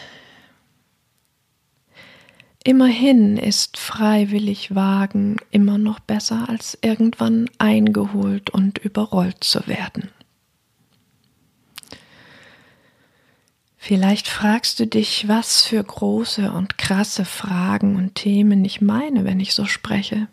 Immerhin 2.68 3.38
ist 3.38 3.78
freiwillig 3.78 4.74
wagen 4.74 5.38
immer 5.52 5.78
noch 5.78 6.00
besser 6.00 6.50
als 6.50 6.76
irgendwann 6.82 7.48
eingeholt 7.60 8.50
und 8.50 8.80
überrollt 8.80 9.44
zu 9.44 9.68
werden. 9.68 10.10
Vielleicht 13.78 14.28
fragst 14.28 14.80
du 14.80 14.88
dich, 14.88 15.28
was 15.28 15.62
für 15.62 15.84
große 15.84 16.52
und 16.52 16.80
krasse 16.80 17.24
Fragen 17.24 17.98
und 17.98 18.16
Themen 18.16 18.66
ich 18.66 18.82
meine, 18.82 19.26
wenn 19.26 19.40
ich 19.40 19.54
so 19.54 19.66
spreche. 19.66 20.28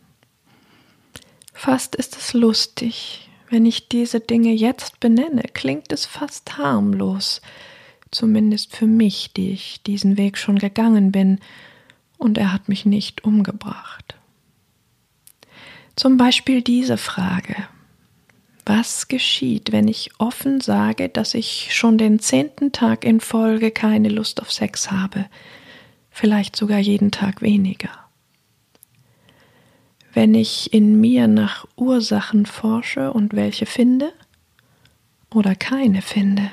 Fast 1.52 1.94
ist 1.96 2.16
es 2.16 2.32
lustig, 2.32 3.28
wenn 3.50 3.66
ich 3.66 3.90
diese 3.90 4.20
Dinge 4.20 4.54
jetzt 4.54 5.00
benenne, 5.00 5.42
klingt 5.52 5.92
es 5.92 6.06
fast 6.06 6.56
harmlos, 6.56 7.42
zumindest 8.10 8.74
für 8.74 8.86
mich, 8.86 9.34
die 9.34 9.50
ich 9.50 9.82
diesen 9.82 10.16
Weg 10.16 10.38
schon 10.38 10.58
gegangen 10.58 11.12
bin, 11.12 11.38
und 12.22 12.38
er 12.38 12.52
hat 12.52 12.68
mich 12.68 12.86
nicht 12.86 13.24
umgebracht. 13.24 14.14
Zum 15.96 16.16
Beispiel 16.16 16.62
diese 16.62 16.96
Frage, 16.96 17.56
was 18.64 19.08
geschieht, 19.08 19.72
wenn 19.72 19.88
ich 19.88 20.10
offen 20.18 20.60
sage, 20.60 21.08
dass 21.08 21.34
ich 21.34 21.74
schon 21.74 21.98
den 21.98 22.20
zehnten 22.20 22.70
Tag 22.72 23.04
in 23.04 23.20
Folge 23.20 23.72
keine 23.72 24.08
Lust 24.08 24.40
auf 24.40 24.52
Sex 24.52 24.90
habe, 24.90 25.26
vielleicht 26.10 26.54
sogar 26.54 26.78
jeden 26.78 27.10
Tag 27.10 27.42
weniger? 27.42 27.90
Wenn 30.14 30.34
ich 30.34 30.72
in 30.72 31.00
mir 31.00 31.26
nach 31.26 31.66
Ursachen 31.76 32.46
forsche 32.46 33.12
und 33.12 33.34
welche 33.34 33.66
finde 33.66 34.12
oder 35.30 35.54
keine 35.54 36.02
finde, 36.02 36.50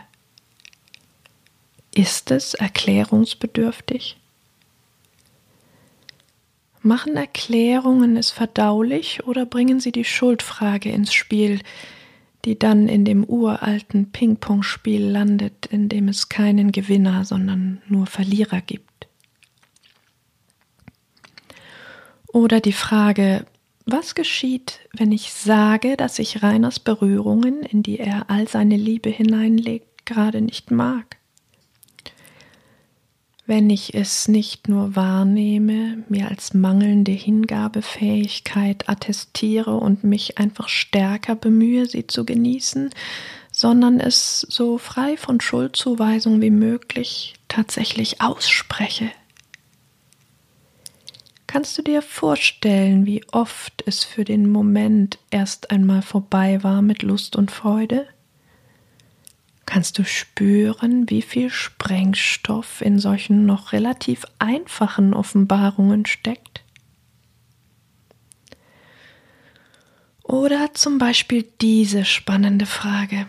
ist 1.93 2.31
es 2.31 2.53
erklärungsbedürftig? 2.55 4.17
Machen 6.81 7.17
Erklärungen 7.17 8.15
es 8.15 8.31
verdaulich 8.31 9.25
oder 9.25 9.45
bringen 9.45 9.79
sie 9.79 9.91
die 9.91 10.05
Schuldfrage 10.05 10.89
ins 10.89 11.13
Spiel, 11.13 11.59
die 12.45 12.57
dann 12.57 12.87
in 12.87 13.03
dem 13.03 13.25
uralten 13.25 14.11
Ping-Pong-Spiel 14.11 15.03
landet, 15.05 15.65
in 15.65 15.89
dem 15.89 16.07
es 16.07 16.29
keinen 16.29 16.71
Gewinner, 16.71 17.25
sondern 17.25 17.81
nur 17.87 18.07
Verlierer 18.07 18.61
gibt. 18.61 19.07
Oder 22.31 22.61
die 22.61 22.73
Frage, 22.73 23.45
was 23.85 24.15
geschieht, 24.15 24.79
wenn 24.93 25.11
ich 25.11 25.33
sage, 25.33 25.97
dass 25.97 26.19
ich 26.19 26.43
Reiners 26.43 26.79
Berührungen, 26.79 27.63
in 27.63 27.83
die 27.83 27.99
er 27.99 28.29
all 28.29 28.47
seine 28.47 28.77
Liebe 28.77 29.09
hineinlegt, 29.09 30.05
gerade 30.05 30.41
nicht 30.41 30.71
mag? 30.71 31.18
Wenn 33.49 33.71
ich 33.71 33.95
es 33.95 34.27
nicht 34.27 34.67
nur 34.67 34.95
wahrnehme, 34.95 36.03
mir 36.07 36.29
als 36.29 36.53
mangelnde 36.53 37.13
Hingabefähigkeit 37.13 38.87
attestiere 38.87 39.75
und 39.75 40.03
mich 40.03 40.37
einfach 40.37 40.69
stärker 40.69 41.35
bemühe, 41.35 41.87
sie 41.87 42.05
zu 42.05 42.25
genießen, 42.25 42.91
sondern 43.51 43.99
es 43.99 44.41
so 44.41 44.77
frei 44.77 45.17
von 45.17 45.41
Schuldzuweisung 45.41 46.43
wie 46.43 46.51
möglich 46.51 47.33
tatsächlich 47.47 48.21
ausspreche. 48.21 49.09
Kannst 51.47 51.75
du 51.79 51.81
dir 51.81 52.03
vorstellen, 52.03 53.07
wie 53.07 53.25
oft 53.31 53.83
es 53.87 54.03
für 54.03 54.25
den 54.25 54.47
Moment 54.47 55.17
erst 55.31 55.71
einmal 55.71 56.03
vorbei 56.03 56.61
war 56.61 56.83
mit 56.83 57.01
Lust 57.01 57.35
und 57.35 57.49
Freude? 57.49 58.05
Kannst 59.69 59.99
du 59.99 60.03
spüren, 60.03 61.07
wie 61.11 61.21
viel 61.21 61.51
Sprengstoff 61.51 62.81
in 62.81 62.97
solchen 62.97 63.45
noch 63.45 63.71
relativ 63.71 64.25
einfachen 64.39 65.13
Offenbarungen 65.13 66.07
steckt? 66.07 66.63
Oder 70.23 70.73
zum 70.73 70.97
Beispiel 70.97 71.45
diese 71.61 72.03
spannende 72.03 72.65
Frage. 72.65 73.27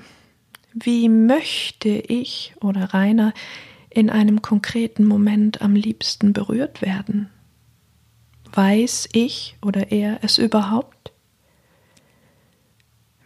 Wie 0.73 1.11
möchte 1.11 1.91
ich 1.91 2.55
oder 2.63 2.95
Rainer 2.95 3.35
in 3.91 4.09
einem 4.09 4.41
konkreten 4.41 5.05
Moment 5.05 5.61
am 5.61 5.75
liebsten 5.75 6.33
berührt 6.33 6.81
werden? 6.81 7.29
Weiß 8.51 9.11
ich 9.13 9.59
oder 9.61 9.93
er 9.93 10.21
es 10.23 10.39
überhaupt? 10.39 11.13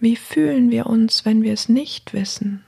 Wie 0.00 0.16
fühlen 0.16 0.72
wir 0.72 0.86
uns, 0.86 1.24
wenn 1.24 1.44
wir 1.44 1.52
es 1.52 1.68
nicht 1.68 2.12
wissen? 2.12 2.64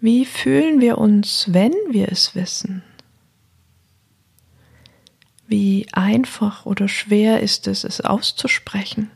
Wie 0.00 0.26
fühlen 0.26 0.80
wir 0.80 0.98
uns, 0.98 1.46
wenn 1.52 1.72
wir 1.88 2.12
es 2.12 2.34
wissen? 2.34 2.82
Wie 5.48 5.86
einfach 5.92 6.66
oder 6.66 6.88
schwer 6.88 7.40
ist 7.40 7.66
es, 7.66 7.84
es 7.84 8.00
auszusprechen? 8.00 9.10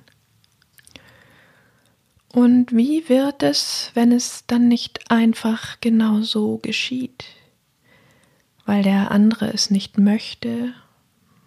Und 2.32 2.74
wie 2.74 3.08
wird 3.08 3.42
es, 3.42 3.90
wenn 3.94 4.12
es 4.12 4.44
dann 4.46 4.68
nicht 4.68 5.10
einfach 5.10 5.80
genau 5.80 6.22
so 6.22 6.58
geschieht? 6.58 7.24
Weil 8.64 8.82
der 8.82 9.10
andere 9.10 9.52
es 9.52 9.70
nicht 9.70 9.98
möchte, 9.98 10.72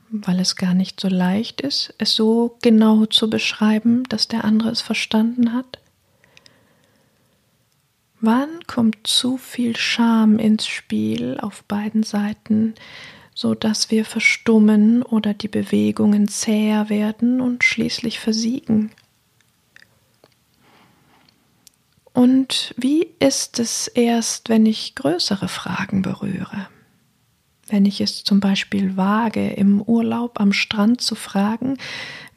weil 0.10 0.40
es 0.40 0.58
gar 0.58 0.74
nicht 0.74 1.00
so 1.00 1.08
leicht 1.08 1.62
ist, 1.62 1.94
es 1.98 2.16
so 2.16 2.58
genau 2.62 3.06
zu 3.06 3.30
beschreiben, 3.30 4.04
dass 4.10 4.28
der 4.28 4.44
andere 4.44 4.70
es 4.70 4.82
verstanden 4.82 5.54
hat? 5.54 5.80
Wann 8.26 8.66
kommt 8.68 9.06
zu 9.06 9.36
viel 9.36 9.76
Scham 9.76 10.40
ins 10.40 10.66
Spiel 10.66 11.38
auf 11.42 11.66
beiden 11.66 12.04
Seiten, 12.04 12.74
so 13.36 13.54
dass 13.54 13.92
wir 13.92 14.06
verstummen 14.06 15.04
oder 15.04 15.34
die 15.34 15.50
Bewegungen 15.50 16.30
zäher 16.30 16.88
werden 16.88 17.42
und 17.42 17.66
schließlich 17.66 18.22
versiegen? 18.22 18.92
Und 22.14 22.74
wie 22.78 23.10
ist 23.20 23.60
es 23.60 23.90
erst, 23.90 24.48
wenn 24.48 24.66
ich 24.66 24.96
größere 24.96 25.50
Fragen 25.50 26.02
berühre? 26.02 26.70
Wenn 27.68 27.86
ich 27.86 28.00
es 28.00 28.24
zum 28.24 28.40
Beispiel 28.40 28.96
wage, 28.96 29.50
im 29.50 29.82
Urlaub 29.82 30.40
am 30.40 30.54
Strand 30.54 31.02
zu 31.02 31.16
fragen, 31.16 31.78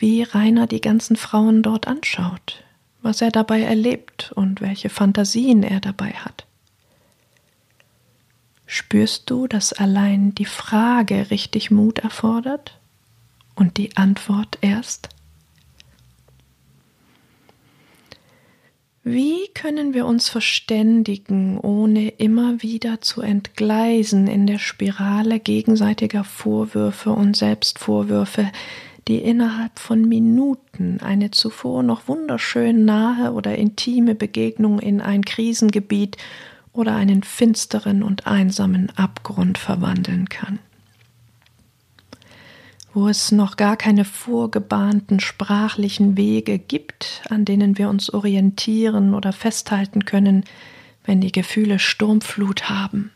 wie 0.00 0.24
Rainer 0.24 0.66
die 0.66 0.80
ganzen 0.80 1.14
Frauen 1.14 1.62
dort 1.62 1.86
anschaut, 1.86 2.65
was 3.06 3.22
er 3.22 3.30
dabei 3.30 3.62
erlebt 3.62 4.32
und 4.34 4.60
welche 4.60 4.88
Fantasien 4.88 5.62
er 5.62 5.78
dabei 5.78 6.10
hat. 6.10 6.44
Spürst 8.66 9.30
du, 9.30 9.46
dass 9.46 9.72
allein 9.72 10.34
die 10.34 10.44
Frage 10.44 11.30
richtig 11.30 11.70
Mut 11.70 12.00
erfordert 12.00 12.76
und 13.54 13.76
die 13.76 13.96
Antwort 13.96 14.58
erst? 14.60 15.08
Wie 19.04 19.46
können 19.54 19.94
wir 19.94 20.04
uns 20.04 20.28
verständigen, 20.28 21.60
ohne 21.60 22.08
immer 22.08 22.60
wieder 22.60 23.00
zu 23.02 23.22
entgleisen 23.22 24.26
in 24.26 24.48
der 24.48 24.58
Spirale 24.58 25.38
gegenseitiger 25.38 26.24
Vorwürfe 26.24 27.10
und 27.10 27.36
Selbstvorwürfe, 27.36 28.50
die 29.08 29.18
innerhalb 29.18 29.78
von 29.78 30.02
Minuten 30.02 31.00
eine 31.00 31.30
zuvor 31.30 31.82
noch 31.82 32.08
wunderschön 32.08 32.84
nahe 32.84 33.32
oder 33.32 33.56
intime 33.56 34.14
Begegnung 34.14 34.78
in 34.78 35.00
ein 35.00 35.24
Krisengebiet 35.24 36.16
oder 36.72 36.94
einen 36.94 37.22
finsteren 37.22 38.02
und 38.02 38.26
einsamen 38.26 38.90
Abgrund 38.96 39.58
verwandeln 39.58 40.28
kann? 40.28 40.58
wo 42.96 43.08
es 43.08 43.30
noch 43.30 43.58
gar 43.58 43.76
keine 43.76 44.06
vorgebahnten 44.06 45.20
sprachlichen 45.20 46.16
Wege 46.16 46.58
gibt, 46.58 47.20
an 47.28 47.44
denen 47.44 47.76
wir 47.76 47.90
uns 47.90 48.08
orientieren 48.08 49.12
oder 49.12 49.34
festhalten 49.34 50.06
können, 50.06 50.44
wenn 51.04 51.20
die 51.20 51.30
Gefühle 51.30 51.78
Sturmflut 51.78 52.70
haben. 52.70 53.12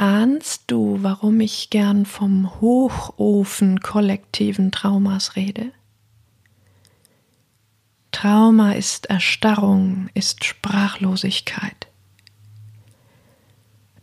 Ahnst 0.00 0.62
du, 0.68 0.98
warum 1.02 1.40
ich 1.40 1.70
gern 1.70 2.06
vom 2.06 2.60
Hochofen 2.60 3.80
kollektiven 3.80 4.70
Traumas 4.70 5.34
rede? 5.34 5.72
Trauma 8.12 8.74
ist 8.74 9.06
Erstarrung, 9.06 10.08
ist 10.14 10.44
Sprachlosigkeit. 10.44 11.88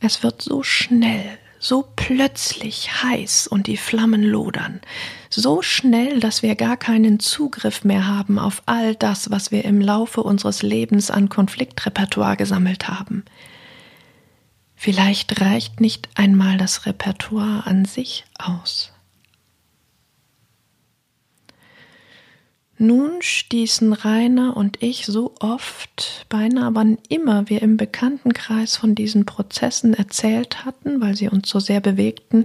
Es 0.01 0.21
wird 0.21 0.41
so 0.41 0.63
schnell, 0.63 1.37
so 1.59 1.87
plötzlich 1.95 3.01
heiß 3.01 3.47
und 3.47 3.67
die 3.67 3.77
Flammen 3.77 4.23
lodern, 4.23 4.81
so 5.29 5.61
schnell, 5.61 6.19
dass 6.19 6.43
wir 6.43 6.55
gar 6.55 6.75
keinen 6.75 7.21
Zugriff 7.21 7.85
mehr 7.85 8.05
haben 8.05 8.37
auf 8.37 8.63
all 8.65 8.95
das, 8.95 9.31
was 9.31 9.49
wir 9.49 9.63
im 9.63 9.79
Laufe 9.79 10.23
unseres 10.23 10.61
Lebens 10.61 11.09
an 11.09 11.29
Konfliktrepertoire 11.29 12.35
gesammelt 12.35 12.89
haben. 12.89 13.23
Vielleicht 14.75 15.41
reicht 15.41 15.79
nicht 15.81 16.09
einmal 16.15 16.57
das 16.57 16.85
Repertoire 16.85 17.65
an 17.65 17.85
sich 17.85 18.25
aus. 18.37 18.91
Nun 22.77 23.21
stießen 23.21 23.93
Rainer 23.93 24.57
und 24.57 24.83
ich 24.83 25.05
so 25.05 25.33
oft, 25.39 26.25
beinahe 26.27 26.75
wann 26.75 26.97
immer 27.07 27.47
wir 27.47 27.61
im 27.61 27.77
Bekanntenkreis 27.77 28.75
von 28.75 28.95
diesen 28.95 29.25
Prozessen 29.25 29.93
erzählt 29.93 30.65
hatten, 30.65 30.99
weil 30.99 31.15
sie 31.15 31.29
uns 31.29 31.49
so 31.49 31.61
sehr 31.61 31.79
bewegten, 31.79 32.43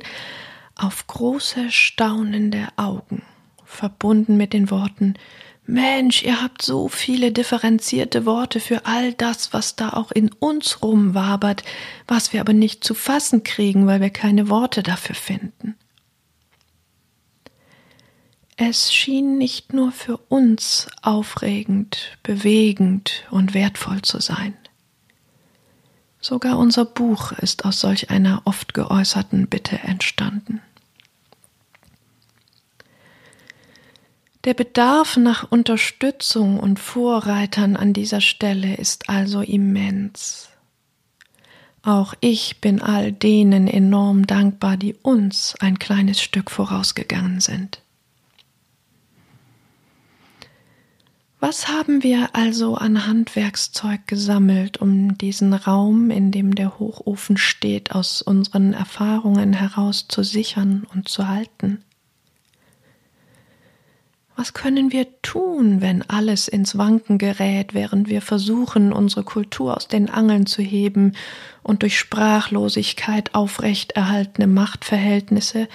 auf 0.77 1.09
große 1.09 1.71
staunende 1.73 2.69
Augen, 2.77 3.23
verbunden 3.65 4.37
mit 4.37 4.53
den 4.53 4.71
Worten 4.71 5.15
Mensch, 5.71 6.25
ihr 6.25 6.43
habt 6.43 6.63
so 6.63 6.89
viele 6.89 7.31
differenzierte 7.31 8.27
Worte 8.27 8.59
für 8.59 8.87
all 8.87 9.13
das, 9.13 9.53
was 9.53 9.77
da 9.77 9.91
auch 9.91 10.11
in 10.11 10.33
uns 10.33 10.83
rumwabert, 10.83 11.63
was 12.09 12.33
wir 12.33 12.41
aber 12.41 12.53
nicht 12.53 12.83
zu 12.83 12.95
fassen 12.95 13.45
kriegen, 13.45 13.87
weil 13.87 14.01
wir 14.01 14.11
keine 14.11 14.49
Worte 14.49 14.83
dafür 14.83 15.15
finden. 15.15 15.77
Es 18.57 18.93
schien 18.93 19.39
nicht 19.39 19.73
nur 19.73 19.93
für 19.93 20.17
uns 20.17 20.89
aufregend, 21.03 22.19
bewegend 22.25 23.25
und 23.31 23.55
wertvoll 23.55 24.03
zu 24.03 24.21
sein. 24.21 24.55
Sogar 26.21 26.59
unser 26.59 26.85
Buch 26.85 27.33
ist 27.33 27.65
aus 27.65 27.81
solch 27.81 28.11
einer 28.11 28.43
oft 28.45 28.75
geäußerten 28.75 29.47
Bitte 29.47 29.79
entstanden. 29.79 30.61
Der 34.45 34.55
Bedarf 34.55 35.19
nach 35.19 35.51
Unterstützung 35.51 36.59
und 36.59 36.79
Vorreitern 36.79 37.77
an 37.77 37.93
dieser 37.93 38.23
Stelle 38.23 38.75
ist 38.77 39.11
also 39.11 39.43
immens. 39.43 40.49
Auch 41.83 42.15
ich 42.21 42.61
bin 42.63 42.81
all 42.81 43.13
denen 43.13 43.69
enorm 43.69 44.27
dankbar, 44.27 44.79
die 44.79 44.95
uns 44.95 45.55
ein 45.61 45.79
kleines 45.79 46.23
Stück 46.23 46.51
vorausgegangen 46.51 47.41
sind. 47.41 47.83
Was 51.39 51.69
haben 51.69 52.03
wir 52.03 52.35
also 52.35 52.77
an 52.77 53.07
Handwerkszeug 53.07 54.07
gesammelt, 54.07 54.79
um 54.79 55.19
diesen 55.19 55.53
Raum, 55.53 56.11
in 56.11 56.31
dem 56.33 56.55
der 56.55 56.79
Hochofen 56.79 57.37
steht, 57.37 57.93
aus 57.93 58.23
unseren 58.23 58.73
Erfahrungen 58.73 59.55
heraus 59.55 60.07
zu 60.09 60.23
sichern 60.23 60.87
und 60.95 61.09
zu 61.09 61.29
halten? 61.29 61.83
Was 64.41 64.55
können 64.55 64.91
wir 64.91 65.07
tun, 65.21 65.83
wenn 65.83 66.01
alles 66.01 66.49
ins 66.49 66.79
Wanken 66.79 67.19
gerät, 67.19 67.75
während 67.75 68.09
wir 68.09 68.23
versuchen, 68.23 68.91
unsere 68.91 69.23
Kultur 69.23 69.77
aus 69.77 69.87
den 69.87 70.09
Angeln 70.09 70.47
zu 70.47 70.63
heben 70.63 71.13
und 71.63 71.83
durch 71.83 71.99
Sprachlosigkeit 71.99 73.35
aufrechterhaltene 73.35 74.47
Machtverhältnisse 74.47 75.69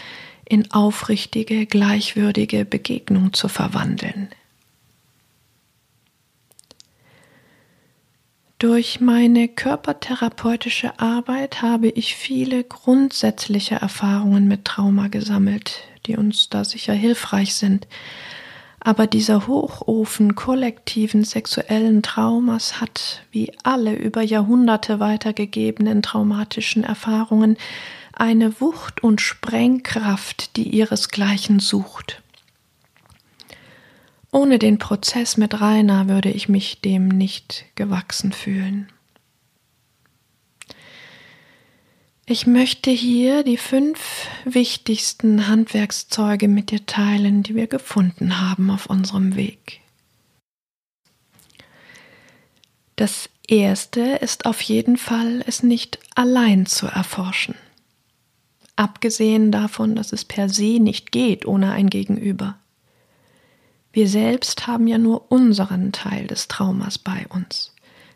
in 0.50 0.72
aufrichtige, 0.72 1.68
gleichwürdige 1.68 2.66
Begegnung 2.66 3.34
zu 3.34 3.50
verwandeln? 3.50 4.30
Durch 8.58 9.00
meine 9.00 9.48
körpertherapeutische 9.48 11.00
Arbeit 11.00 11.62
habe 11.62 11.90
ich 11.90 12.16
viele 12.16 12.64
grundsätzliche 12.64 13.76
Erfahrungen 13.76 14.48
mit 14.48 14.66
Trauma 14.66 15.10
gesammelt, 15.10 15.84
die 16.08 16.18
uns 16.18 16.50
da 16.50 16.66
sicher 16.66 16.94
hilfreich 16.94 17.54
sind. 17.54 17.88
Aber 18.86 19.08
dieser 19.08 19.48
Hochofen 19.48 20.36
kollektiven 20.36 21.24
sexuellen 21.24 22.04
Traumas 22.04 22.80
hat, 22.80 23.24
wie 23.32 23.52
alle 23.64 23.96
über 23.96 24.22
Jahrhunderte 24.22 25.00
weitergegebenen 25.00 26.04
traumatischen 26.04 26.84
Erfahrungen, 26.84 27.58
eine 28.14 28.62
Wucht 28.62 29.02
und 29.02 29.22
Sprengkraft, 29.22 30.56
die 30.56 30.70
ihresgleichen 30.70 31.60
sucht. 31.60 32.22
Ohne 34.32 34.60
den 34.60 34.78
Prozess 34.78 35.36
mit 35.36 35.60
Rainer 35.60 36.08
würde 36.08 36.30
ich 36.30 36.48
mich 36.48 36.80
dem 36.80 37.08
nicht 37.08 37.66
gewachsen 37.74 38.34
fühlen. 38.34 38.92
Ich 42.28 42.48
möchte 42.48 42.90
hier 42.90 43.44
die 43.44 43.58
fünf 43.58 44.28
wichtigsten 44.46 45.48
Handwerkszeuge 45.48 46.48
mit 46.48 46.72
dir 46.72 46.84
teilen, 46.88 47.44
die 47.44 47.54
wir 47.54 47.68
gefunden 47.68 48.42
haben 48.42 48.72
auf 48.72 48.88
unserem 48.88 49.36
Weg. 49.36 49.82
Das 52.96 53.30
erste 53.48 54.02
ist 54.02 54.48
auf 54.48 54.60
jeden 54.62 54.98
Fall, 54.98 55.44
es 55.46 55.62
nicht 55.62 56.00
allein 56.16 56.66
zu 56.66 56.88
erforschen. 56.88 57.54
Abgesehen 58.76 59.52
davon, 59.52 59.96
dass 59.96 60.12
es 60.12 60.26
per 60.26 60.50
se 60.50 60.80
nicht 60.80 61.12
geht 61.12 61.46
ohne 61.46 61.74
ein 61.74 61.92
Gegenüber. 61.92 62.58
Wir 63.94 64.10
selbst 64.10 64.66
haben 64.66 64.88
ja 64.88 64.98
nur 64.98 65.32
unseren 65.32 65.92
Teil 65.92 66.26
des 66.26 66.48
Traumas 66.48 66.98
bei 66.98 67.28
uns. 67.30 67.75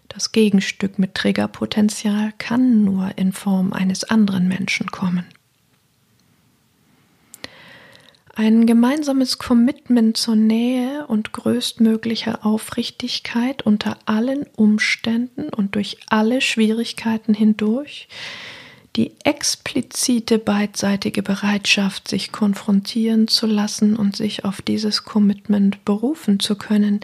Das 0.09 0.31
Gegenstück 0.31 0.99
mit 0.99 1.15
Triggerpotenzial 1.15 2.33
kann 2.37 2.83
nur 2.83 3.11
in 3.15 3.31
Form 3.31 3.71
eines 3.73 4.03
anderen 4.03 4.47
Menschen 4.47 4.87
kommen. 4.91 5.25
Ein 8.35 8.65
gemeinsames 8.65 9.37
Commitment 9.37 10.15
zur 10.15 10.35
Nähe 10.35 11.05
und 11.07 11.33
größtmöglicher 11.33 12.45
Aufrichtigkeit 12.45 13.63
unter 13.63 13.97
allen 14.05 14.45
Umständen 14.55 15.49
und 15.49 15.75
durch 15.75 15.97
alle 16.09 16.39
Schwierigkeiten 16.39 17.33
hindurch, 17.33 18.07
die 18.95 19.11
explizite 19.25 20.39
beidseitige 20.39 21.21
Bereitschaft, 21.21 22.07
sich 22.07 22.31
konfrontieren 22.31 23.27
zu 23.27 23.45
lassen 23.45 23.97
und 23.97 24.15
sich 24.15 24.45
auf 24.45 24.61
dieses 24.61 25.03
Commitment 25.03 25.83
berufen 25.83 26.39
zu 26.39 26.55
können, 26.55 27.01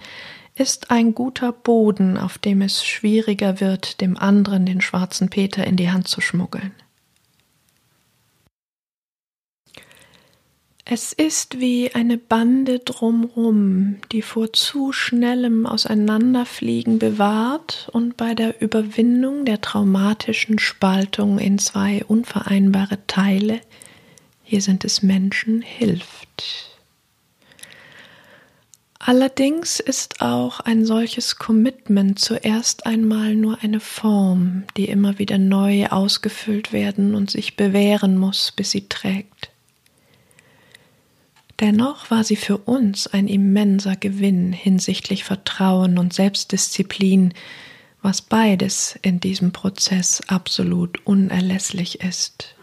ist 0.55 0.89
ein 0.89 1.13
guter 1.13 1.51
Boden, 1.51 2.17
auf 2.17 2.37
dem 2.37 2.61
es 2.61 2.85
schwieriger 2.85 3.59
wird, 3.59 3.99
dem 4.01 4.17
anderen 4.17 4.65
den 4.65 4.81
schwarzen 4.81 5.29
Peter 5.29 5.67
in 5.67 5.75
die 5.75 5.91
Hand 5.91 6.07
zu 6.07 6.21
schmuggeln. 6.21 6.71
Es 10.87 11.13
ist 11.13 11.59
wie 11.59 11.95
eine 11.95 12.19
Bande 12.19 12.77
drumrum, 12.77 13.97
die 14.11 14.21
vor 14.21 14.53
zu 14.53 14.91
schnellem 14.91 15.65
Auseinanderfliegen 15.65 16.99
bewahrt 16.99 17.89
und 17.91 18.17
bei 18.17 18.35
der 18.35 18.61
Überwindung 18.61 19.45
der 19.45 19.61
traumatischen 19.61 20.59
Spaltung 20.59 21.39
in 21.39 21.57
zwei 21.57 22.05
unvereinbare 22.05 22.99
Teile, 23.07 23.61
hier 24.43 24.61
sind 24.61 24.85
es 24.85 25.01
Menschen, 25.01 25.63
hilft. 25.63 26.74
Allerdings 29.07 29.79
ist 29.79 30.21
auch 30.21 30.61
ein 30.61 30.83
solches 30.83 31.35
Commitment 31.35 32.17
zuerst 32.17 32.87
einmal 32.87 33.35
nur 33.35 33.61
eine 33.61 33.79
Form, 33.79 34.63
die 34.77 34.85
immer 34.85 35.19
wieder 35.19 35.37
neu 35.37 35.85
ausgefüllt 35.85 36.73
werden 36.73 37.13
und 37.13 37.29
sich 37.29 37.55
bewähren 37.55 38.17
muss, 38.17 38.51
bis 38.51 38.71
sie 38.71 38.89
trägt. 38.89 39.51
Dennoch 41.59 42.09
war 42.09 42.23
sie 42.23 42.35
für 42.35 42.57
uns 42.57 43.05
ein 43.05 43.27
immenser 43.27 43.95
Gewinn 43.95 44.51
hinsichtlich 44.51 45.23
Vertrauen 45.23 45.99
und 45.99 46.11
Selbstdisziplin, 46.11 47.35
was 48.01 48.23
beides 48.23 48.97
in 49.03 49.19
diesem 49.19 49.51
Prozess 49.51 50.23
absolut 50.25 51.05
unerlässlich 51.05 52.01
ist. 52.01 52.55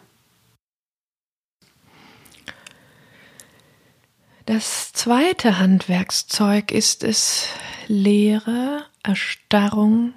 Das 4.47 4.93
zweite 4.93 5.61
Handwerkszeug 5.61 6.73
ist 6.73 7.05
es, 7.05 7.47
Leere, 7.87 8.85
Erstarrung, 9.05 10.15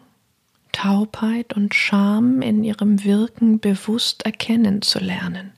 Taubheit 0.71 1.53
und 1.53 1.75
Scham 1.75 2.41
in 2.41 2.63
ihrem 2.63 3.03
Wirken 3.03 3.59
bewusst 3.59 4.25
erkennen 4.25 4.81
zu 4.81 4.99
lernen. 4.99 5.53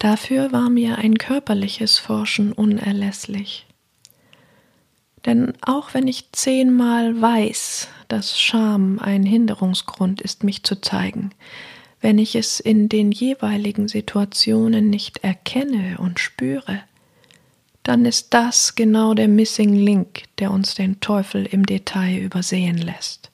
Dafür 0.00 0.50
war 0.50 0.70
mir 0.70 0.98
ein 0.98 1.18
körperliches 1.18 1.98
Forschen 1.98 2.52
unerlässlich. 2.52 3.66
Denn 5.26 5.52
auch 5.60 5.94
wenn 5.94 6.08
ich 6.08 6.32
zehnmal 6.32 7.20
weiß, 7.20 7.88
dass 8.08 8.40
Scham 8.40 8.98
ein 8.98 9.22
Hinderungsgrund 9.22 10.20
ist, 10.20 10.42
mich 10.42 10.64
zu 10.64 10.80
zeigen, 10.80 11.30
wenn 12.00 12.18
ich 12.18 12.34
es 12.34 12.60
in 12.60 12.88
den 12.88 13.12
jeweiligen 13.12 13.88
Situationen 13.88 14.90
nicht 14.90 15.18
erkenne 15.18 15.98
und 15.98 16.18
spüre, 16.18 16.82
dann 17.82 18.04
ist 18.04 18.32
das 18.34 18.74
genau 18.74 19.14
der 19.14 19.28
Missing 19.28 19.74
Link, 19.74 20.24
der 20.38 20.50
uns 20.50 20.74
den 20.74 21.00
Teufel 21.00 21.46
im 21.46 21.64
Detail 21.66 22.18
übersehen 22.18 22.78
lässt. 22.78 23.30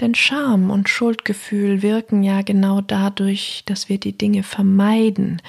Denn 0.00 0.14
Scham 0.14 0.70
und 0.70 0.88
Schuldgefühl 0.88 1.80
wirken 1.80 2.22
ja 2.22 2.42
genau 2.42 2.82
dadurch, 2.82 3.62
dass 3.64 3.88
wir 3.88 3.98
die 3.98 4.16
Dinge 4.16 4.42
vermeiden 4.42 5.40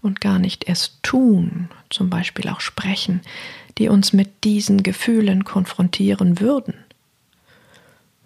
und 0.00 0.20
gar 0.20 0.38
nicht 0.38 0.68
erst 0.68 1.02
tun, 1.02 1.68
zum 1.90 2.08
Beispiel 2.08 2.48
auch 2.48 2.60
sprechen, 2.60 3.20
die 3.78 3.88
uns 3.88 4.12
mit 4.12 4.44
diesen 4.44 4.84
Gefühlen 4.84 5.44
konfrontieren 5.44 6.38
würden. 6.38 6.74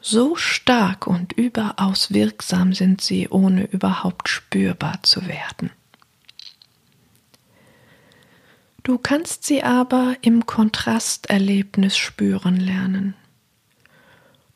So 0.01 0.35
stark 0.35 1.07
und 1.07 1.35
überaus 1.35 2.13
wirksam 2.13 2.73
sind 2.73 3.01
sie, 3.01 3.29
ohne 3.29 3.65
überhaupt 3.65 4.29
spürbar 4.29 5.03
zu 5.03 5.27
werden. 5.27 5.71
Du 8.83 8.97
kannst 8.97 9.45
sie 9.45 9.63
aber 9.63 10.17
im 10.23 10.47
Kontrasterlebnis 10.47 11.99
spüren 11.99 12.57
lernen. 12.57 13.15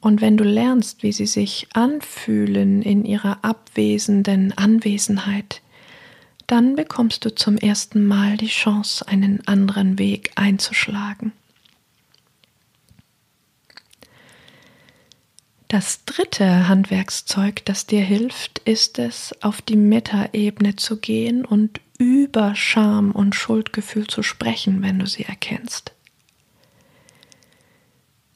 Und 0.00 0.20
wenn 0.22 0.36
du 0.36 0.44
lernst, 0.44 1.02
wie 1.02 1.12
sie 1.12 1.26
sich 1.26 1.68
anfühlen 1.74 2.80
in 2.82 3.04
ihrer 3.04 3.44
abwesenden 3.44 4.56
Anwesenheit, 4.56 5.60
dann 6.46 6.74
bekommst 6.74 7.24
du 7.24 7.34
zum 7.34 7.56
ersten 7.56 8.06
Mal 8.06 8.36
die 8.36 8.48
Chance, 8.48 9.06
einen 9.08 9.46
anderen 9.46 9.98
Weg 9.98 10.32
einzuschlagen. 10.36 11.32
Das 15.74 16.04
dritte 16.04 16.68
Handwerkszeug, 16.68 17.64
das 17.64 17.84
dir 17.84 18.00
hilft, 18.00 18.60
ist 18.60 19.00
es, 19.00 19.34
auf 19.42 19.60
die 19.60 19.74
Metaebene 19.74 20.76
zu 20.76 20.98
gehen 20.98 21.44
und 21.44 21.80
über 21.98 22.54
Scham 22.54 23.10
und 23.10 23.34
Schuldgefühl 23.34 24.06
zu 24.06 24.22
sprechen, 24.22 24.82
wenn 24.82 25.00
du 25.00 25.06
sie 25.08 25.24
erkennst. 25.24 25.92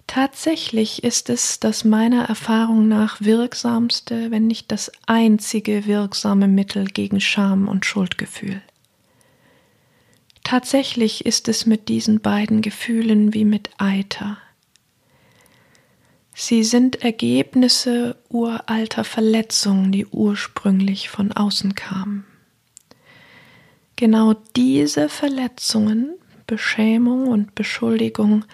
Tatsächlich 0.08 1.04
ist 1.04 1.30
es 1.30 1.60
das 1.60 1.84
meiner 1.84 2.24
Erfahrung 2.24 2.88
nach 2.88 3.20
wirksamste, 3.20 4.32
wenn 4.32 4.48
nicht 4.48 4.72
das 4.72 4.90
einzige 5.06 5.86
wirksame 5.86 6.48
Mittel 6.48 6.86
gegen 6.86 7.20
Scham 7.20 7.68
und 7.68 7.86
Schuldgefühl. 7.86 8.62
Tatsächlich 10.42 11.24
ist 11.24 11.46
es 11.46 11.66
mit 11.66 11.88
diesen 11.88 12.18
beiden 12.18 12.62
Gefühlen 12.62 13.32
wie 13.32 13.44
mit 13.44 13.70
Eiter. 13.78 14.38
Sie 16.40 16.62
sind 16.62 17.02
Ergebnisse 17.02 18.14
uralter 18.28 19.02
Verletzungen, 19.02 19.90
die 19.90 20.06
ursprünglich 20.06 21.08
von 21.08 21.32
außen 21.32 21.74
kamen. 21.74 22.24
Genau 23.96 24.34
diese 24.54 25.08
Verletzungen, 25.08 26.14
Beschämung 26.46 27.26
und 27.26 27.56
Beschuldigung 27.56 28.44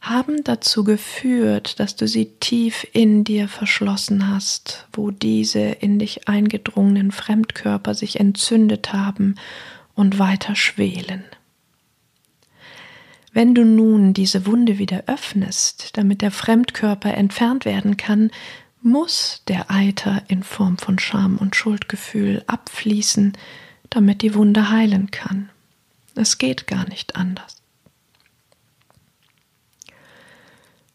haben 0.00 0.42
dazu 0.42 0.84
geführt, 0.84 1.78
dass 1.80 1.96
du 1.96 2.08
sie 2.08 2.32
tief 2.40 2.86
in 2.94 3.24
dir 3.24 3.46
verschlossen 3.46 4.28
hast, 4.28 4.88
wo 4.94 5.10
diese 5.10 5.60
in 5.60 5.98
dich 5.98 6.28
eingedrungenen 6.28 7.12
Fremdkörper 7.12 7.92
sich 7.92 8.18
entzündet 8.18 8.94
haben 8.94 9.34
und 9.94 10.18
weiter 10.18 10.56
schwelen. 10.56 11.24
Wenn 13.38 13.54
du 13.54 13.64
nun 13.64 14.14
diese 14.14 14.46
Wunde 14.46 14.78
wieder 14.78 15.04
öffnest, 15.06 15.96
damit 15.96 16.22
der 16.22 16.32
Fremdkörper 16.32 17.14
entfernt 17.14 17.64
werden 17.64 17.96
kann, 17.96 18.32
muss 18.82 19.44
der 19.46 19.70
Eiter 19.70 20.24
in 20.26 20.42
Form 20.42 20.76
von 20.76 20.98
Scham 20.98 21.36
und 21.36 21.54
Schuldgefühl 21.54 22.42
abfließen, 22.48 23.34
damit 23.90 24.22
die 24.22 24.34
Wunde 24.34 24.70
heilen 24.70 25.12
kann. 25.12 25.50
Es 26.16 26.38
geht 26.38 26.66
gar 26.66 26.88
nicht 26.88 27.14
anders. 27.14 27.62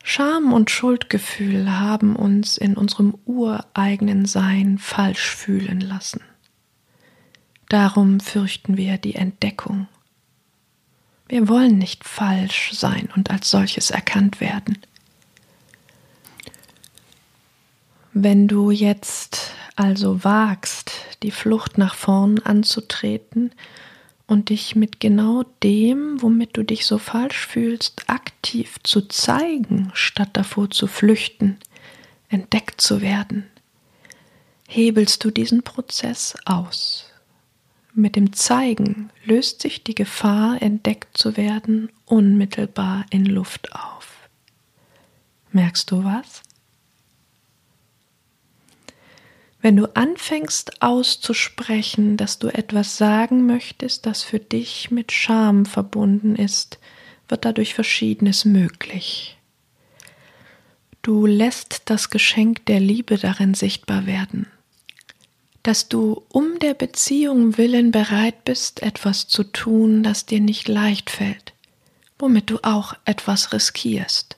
Scham 0.03 0.51
und 0.51 0.69
Schuldgefühl 0.69 1.79
haben 1.79 2.13
uns 2.17 2.57
in 2.57 2.75
unserem 2.75 3.17
ureigenen 3.23 4.25
Sein 4.25 4.79
falsch 4.79 5.33
fühlen 5.33 5.79
lassen. 5.79 6.19
Darum 7.69 8.19
fürchten 8.19 8.75
wir 8.75 8.97
die 8.97 9.15
Entdeckung 9.15 9.87
Wir 11.33 11.49
wollen 11.49 11.79
nicht 11.79 12.03
falsch 12.03 12.73
sein 12.73 13.09
und 13.15 13.31
als 13.31 13.49
solches 13.49 13.89
erkannt 13.89 14.39
werden. 14.39 14.77
Wenn 18.13 18.47
du 18.47 18.69
jetzt 18.69 19.49
also 19.75 20.23
wagst, 20.23 20.91
die 21.23 21.31
Flucht 21.31 21.79
nach 21.79 21.95
vorn 21.95 22.37
anzutreten 22.37 23.51
und 24.27 24.49
dich 24.49 24.75
mit 24.75 24.99
genau 24.99 25.43
dem, 25.63 26.21
womit 26.21 26.55
du 26.55 26.61
dich 26.61 26.85
so 26.85 26.99
falsch 26.99 27.47
fühlst, 27.47 28.07
aktiv 28.11 28.75
zu 28.83 29.01
zeigen, 29.01 29.89
statt 29.95 30.29
davor 30.33 30.69
zu 30.69 30.85
flüchten, 30.85 31.57
entdeckt 32.29 32.79
zu 32.79 33.01
werden, 33.01 33.47
hebelst 34.67 35.23
du 35.23 35.31
diesen 35.31 35.63
Prozess 35.63 36.35
aus. 36.45 37.11
Mit 37.95 38.15
dem 38.15 38.33
Zeigen 38.33 39.11
löst 39.23 39.61
sich 39.61 39.83
die 39.83 39.93
Gefahr, 39.93 40.59
entdeckt 40.63 41.15
zu 41.15 41.37
werden, 41.37 41.91
unmittelbar 42.05 43.05
in 43.11 43.25
Luft 43.25 43.71
auf. 43.71 44.27
Merkst 45.51 45.91
du 45.91 46.03
was? 46.03 46.41
Wenn 49.61 49.77
du 49.77 49.95
anfängst 49.95 50.81
auszusprechen, 50.81 52.17
dass 52.17 52.39
du 52.39 52.47
etwas 52.47 52.97
sagen 52.97 53.45
möchtest, 53.45 54.07
das 54.07 54.23
für 54.23 54.39
dich 54.39 54.89
mit 54.89 55.11
Scham 55.11 55.67
verbunden 55.67 56.35
ist, 56.35 56.79
wird 57.27 57.45
dadurch 57.45 57.75
Verschiedenes 57.75 58.43
möglich. 58.43 59.37
Du 61.03 61.27
lässt 61.27 61.83
das 61.85 62.09
Geschenk 62.09 62.65
der 62.65 62.79
Liebe 62.79 63.19
darin 63.19 63.53
sichtbar 63.53 64.07
werden 64.07 64.47
dass 65.63 65.87
du 65.87 66.21
um 66.27 66.59
der 66.59 66.73
Beziehung 66.73 67.57
willen 67.57 67.91
bereit 67.91 68.43
bist, 68.43 68.83
etwas 68.83 69.27
zu 69.27 69.45
tun, 69.45 70.03
das 70.03 70.25
dir 70.25 70.41
nicht 70.41 70.67
leicht 70.67 71.09
fällt, 71.09 71.53
womit 72.19 72.49
du 72.49 72.59
auch 72.63 72.93
etwas 73.05 73.53
riskierst. 73.53 74.37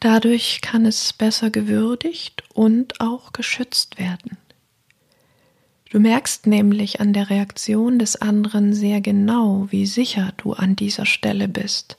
Dadurch 0.00 0.60
kann 0.60 0.84
es 0.84 1.14
besser 1.14 1.50
gewürdigt 1.50 2.44
und 2.52 3.00
auch 3.00 3.32
geschützt 3.32 3.98
werden. 3.98 4.36
Du 5.90 5.98
merkst 5.98 6.46
nämlich 6.46 7.00
an 7.00 7.14
der 7.14 7.30
Reaktion 7.30 7.98
des 7.98 8.16
anderen 8.16 8.74
sehr 8.74 9.00
genau, 9.00 9.66
wie 9.70 9.86
sicher 9.86 10.34
du 10.36 10.52
an 10.52 10.76
dieser 10.76 11.06
Stelle 11.06 11.48
bist, 11.48 11.96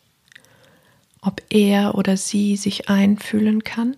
ob 1.22 1.42
er 1.50 1.96
oder 1.96 2.16
sie 2.16 2.58
sich 2.58 2.90
einfühlen 2.90 3.64
kann 3.64 3.96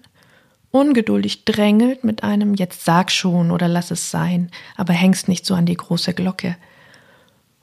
ungeduldig 0.72 1.46
drängelt 1.46 2.04
mit 2.04 2.24
einem 2.24 2.54
Jetzt 2.54 2.86
sag 2.86 3.12
schon 3.12 3.52
oder 3.52 3.68
lass 3.68 3.92
es 3.92 4.12
sein, 4.12 4.52
aber 4.76 4.94
hängst 4.94 5.28
nicht 5.28 5.46
so 5.46 5.56
an 5.56 5.66
die 5.66 5.78
große 5.78 6.14
Glocke. 6.14 6.56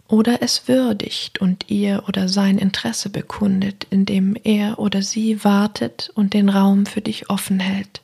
Oder 0.09 0.41
es 0.43 0.69
würdigt 0.69 1.41
und 1.41 1.69
ihr 1.69 2.05
oder 2.09 2.29
sein 2.29 2.59
Interesse 2.59 3.11
bekundet, 3.11 3.87
indem 3.91 4.37
er 4.45 4.79
oder 4.79 5.03
sie 5.03 5.43
wartet 5.43 6.11
und 6.15 6.33
den 6.33 6.49
Raum 6.49 6.87
für 6.87 7.01
dich 7.01 7.29
offen 7.29 7.59
hält. 7.59 8.03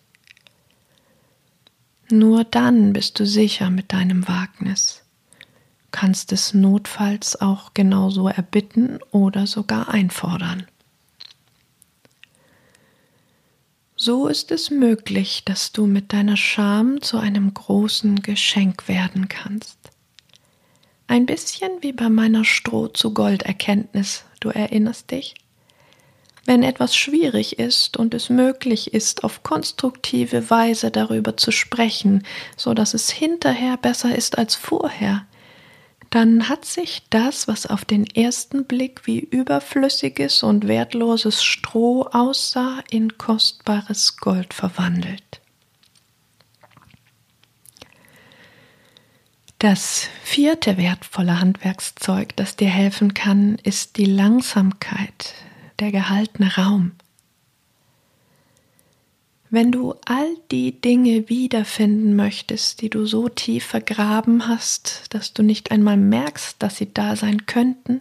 Nur 2.11 2.45
dann 2.45 2.93
bist 2.93 3.21
du 3.21 3.27
sicher 3.27 3.71
mit 3.71 3.93
deinem 3.93 4.27
Wagnis, 4.29 5.03
kannst 5.93 6.33
es 6.33 6.53
notfalls 6.53 7.41
auch 7.41 7.73
genauso 7.73 8.29
erbitten 8.29 8.99
oder 9.12 9.47
sogar 9.47 9.88
einfordern. 9.88 10.67
So 14.05 14.27
ist 14.27 14.51
es 14.51 14.69
möglich, 14.73 15.45
dass 15.45 15.71
du 15.71 15.87
mit 15.87 16.12
deiner 16.12 16.37
Scham 16.37 17.03
zu 17.03 17.19
einem 17.19 17.55
großen 17.55 18.21
Geschenk 18.21 18.88
werden 18.88 19.29
kannst. 19.29 19.79
Ein 21.07 21.25
bisschen 21.25 21.71
wie 21.83 21.93
bei 21.93 22.09
meiner 22.09 22.45
Stroh 22.45 22.88
zu 22.88 23.15
Gold 23.15 23.45
Erkenntnis, 23.45 24.25
du 24.41 24.49
erinnerst 24.49 25.12
dich? 25.12 25.37
Wenn 26.45 26.65
etwas 26.65 26.97
schwierig 26.97 27.61
ist 27.61 27.97
und 27.97 28.12
es 28.12 28.29
möglich 28.29 28.93
ist, 28.93 29.23
auf 29.23 29.45
konstruktive 29.45 30.51
Weise 30.51 30.91
darüber 30.91 31.37
zu 31.37 31.53
sprechen, 31.53 32.25
so 32.57 32.75
dass 32.75 32.95
es 32.95 33.09
hinterher 33.09 33.77
besser 33.77 34.17
ist 34.17 34.37
als 34.37 34.57
vorher, 34.57 35.27
dann 36.12 36.51
hat 36.51 36.66
sich 36.66 37.05
das, 37.09 37.48
was 37.48 37.64
auf 37.64 37.87
den 37.87 38.05
ersten 38.05 38.66
Blick 38.66 39.07
wie 39.07 39.18
überflüssiges 39.18 40.42
und 40.42 40.68
wertloses 40.68 41.42
Stroh 41.42 42.03
aussah, 42.03 42.85
in 42.90 43.16
kostbares 43.16 44.18
Gold 44.18 44.53
verwandelt. 44.53 45.40
Das 49.59 50.11
vierte 50.22 50.77
wertvolle 50.77 51.40
Handwerkszeug, 51.40 52.37
das 52.37 52.57
dir 52.57 52.68
helfen 52.68 53.14
kann, 53.14 53.55
ist 53.62 53.96
die 53.96 54.05
Langsamkeit, 54.05 55.33
der 55.81 55.92
gehaltene 55.92 56.55
Raum. 56.57 56.92
Wenn 59.53 59.71
du 59.71 59.95
all 60.07 60.35
die 60.51 60.81
Dinge 60.81 61.29
wiederfinden 61.29 62.17
möchtest, 62.17 62.81
die 62.81 62.88
du 62.88 63.05
so 63.05 63.29
tief 63.29 63.67
vergraben 63.67 64.49
hast, 64.49 65.03
dass 65.11 65.35
du 65.35 65.43
nicht 65.43 65.71
einmal 65.71 65.99
merkst, 65.99 66.57
dass 66.59 66.79
sie 66.79 66.95
da 66.95 67.17
sein 67.17 67.45
könnten, 67.45 68.01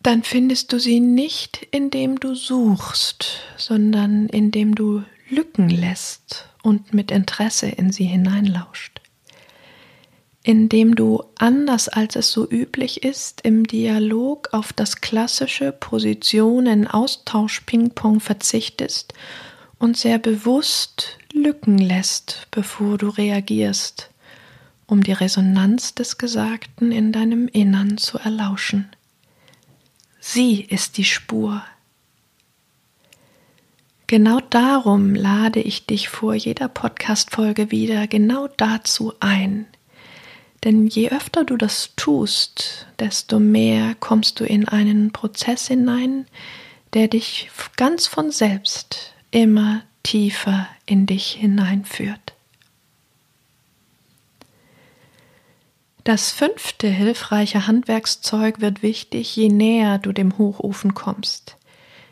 dann 0.00 0.22
findest 0.22 0.72
du 0.72 0.78
sie 0.78 1.00
nicht, 1.00 1.66
indem 1.72 2.20
du 2.20 2.36
suchst, 2.36 3.40
sondern 3.56 4.28
indem 4.28 4.76
du 4.76 5.02
Lücken 5.28 5.70
lässt 5.70 6.46
und 6.62 6.94
mit 6.94 7.10
Interesse 7.10 7.66
in 7.66 7.90
sie 7.90 8.04
hineinlauscht. 8.04 9.00
Indem 10.44 10.94
du 10.94 11.24
anders 11.36 11.88
als 11.88 12.14
es 12.14 12.30
so 12.30 12.48
üblich 12.48 13.02
ist, 13.02 13.40
im 13.40 13.66
Dialog 13.66 14.50
auf 14.52 14.72
das 14.72 15.00
klassische 15.00 15.72
Positionen-Austausch-Ping-Pong 15.72 18.20
verzichtest 18.20 19.14
und 19.80 19.96
sehr 19.96 20.18
bewusst 20.18 21.18
Lücken 21.32 21.78
lässt, 21.78 22.46
bevor 22.52 22.98
du 22.98 23.08
reagierst, 23.08 24.10
um 24.86 25.02
die 25.02 25.12
Resonanz 25.12 25.94
des 25.94 26.18
Gesagten 26.18 26.92
in 26.92 27.12
deinem 27.12 27.48
Innern 27.48 27.96
zu 27.96 28.18
erlauschen. 28.18 28.90
Sie 30.20 30.60
ist 30.60 30.98
die 30.98 31.04
Spur. 31.04 31.64
Genau 34.06 34.40
darum 34.50 35.14
lade 35.14 35.60
ich 35.60 35.86
dich 35.86 36.08
vor 36.08 36.34
jeder 36.34 36.68
Podcast-Folge 36.68 37.70
wieder 37.70 38.06
genau 38.06 38.48
dazu 38.48 39.14
ein. 39.20 39.66
Denn 40.62 40.88
je 40.88 41.10
öfter 41.10 41.44
du 41.44 41.56
das 41.56 41.94
tust, 41.96 42.86
desto 42.98 43.40
mehr 43.40 43.94
kommst 43.94 44.40
du 44.40 44.44
in 44.44 44.68
einen 44.68 45.10
Prozess 45.12 45.68
hinein, 45.68 46.26
der 46.92 47.08
dich 47.08 47.50
ganz 47.76 48.06
von 48.06 48.30
selbst 48.30 49.14
immer 49.30 49.82
tiefer 50.02 50.68
in 50.86 51.06
dich 51.06 51.32
hineinführt. 51.32 52.34
Das 56.04 56.32
fünfte 56.32 56.88
hilfreiche 56.88 57.66
Handwerkszeug 57.66 58.60
wird 58.60 58.82
wichtig, 58.82 59.36
je 59.36 59.48
näher 59.48 59.98
du 59.98 60.12
dem 60.12 60.38
Hochofen 60.38 60.94
kommst, 60.94 61.56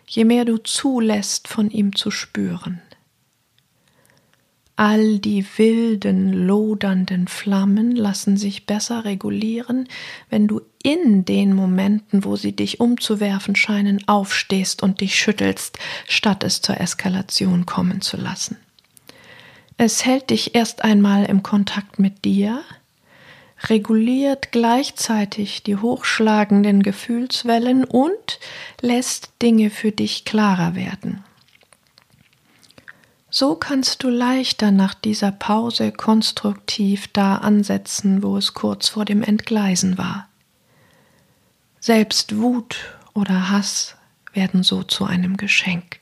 je 0.07 0.25
mehr 0.25 0.45
du 0.45 0.59
zulässt, 0.59 1.49
von 1.49 1.71
ihm 1.71 1.97
zu 1.97 2.11
spüren 2.11 2.83
all 4.79 5.19
die 5.19 5.45
wilden, 5.57 6.33
lodernden 6.33 7.27
Flammen 7.27 7.97
lassen 7.97 8.37
sich 8.37 8.65
besser 8.65 9.05
regulieren, 9.05 9.89
wenn 10.31 10.47
du 10.47 10.61
in 10.89 11.27
den 11.27 11.53
Momenten, 11.53 12.25
wo 12.25 12.37
sie 12.37 12.57
dich 12.57 12.81
umzuwerfen 12.81 13.55
scheinen, 13.55 14.09
aufstehst 14.09 14.83
und 14.83 15.03
dich 15.03 15.17
schüttelst, 15.17 15.79
statt 16.07 16.43
es 16.43 16.63
zur 16.63 16.81
Eskalation 16.81 17.67
kommen 17.67 18.01
zu 18.01 18.17
lassen. 18.17 18.57
Es 19.77 20.07
hält 20.07 20.31
dich 20.31 20.55
erst 20.55 20.85
einmal 20.85 21.27
im 21.27 21.43
Kontakt 21.43 21.99
mit 21.99 22.25
dir, 22.25 22.63
reguliert 23.69 24.51
gleichzeitig 24.51 25.63
die 25.63 25.77
hochschlagenden 25.77 26.83
Gefühlswellen 26.83 27.85
und 27.85 28.41
lässt 28.81 29.33
Dinge 29.43 29.69
für 29.69 29.93
dich 29.93 30.25
klarer 30.25 30.75
werden. 30.75 31.23
So 33.29 33.57
kannst 33.57 34.03
du 34.05 34.09
leichter 34.09 34.71
nach 34.71 34.95
dieser 34.95 35.33
Pause 35.33 35.93
konstruktiv 35.93 37.09
da 37.09 37.37
ansetzen, 37.37 38.23
wo 38.23 38.39
es 38.39 38.55
kurz 38.55 38.89
vor 38.89 39.05
dem 39.05 39.23
Entgleisen 39.23 39.99
war. 39.99 40.29
Selbst 41.89 42.37
Wut 42.37 42.99
oder 43.15 43.49
Hass 43.49 43.97
werden 44.35 44.63
so 44.63 44.83
zu 44.83 45.07
einem 45.07 45.39
Geschenk. 45.39 46.01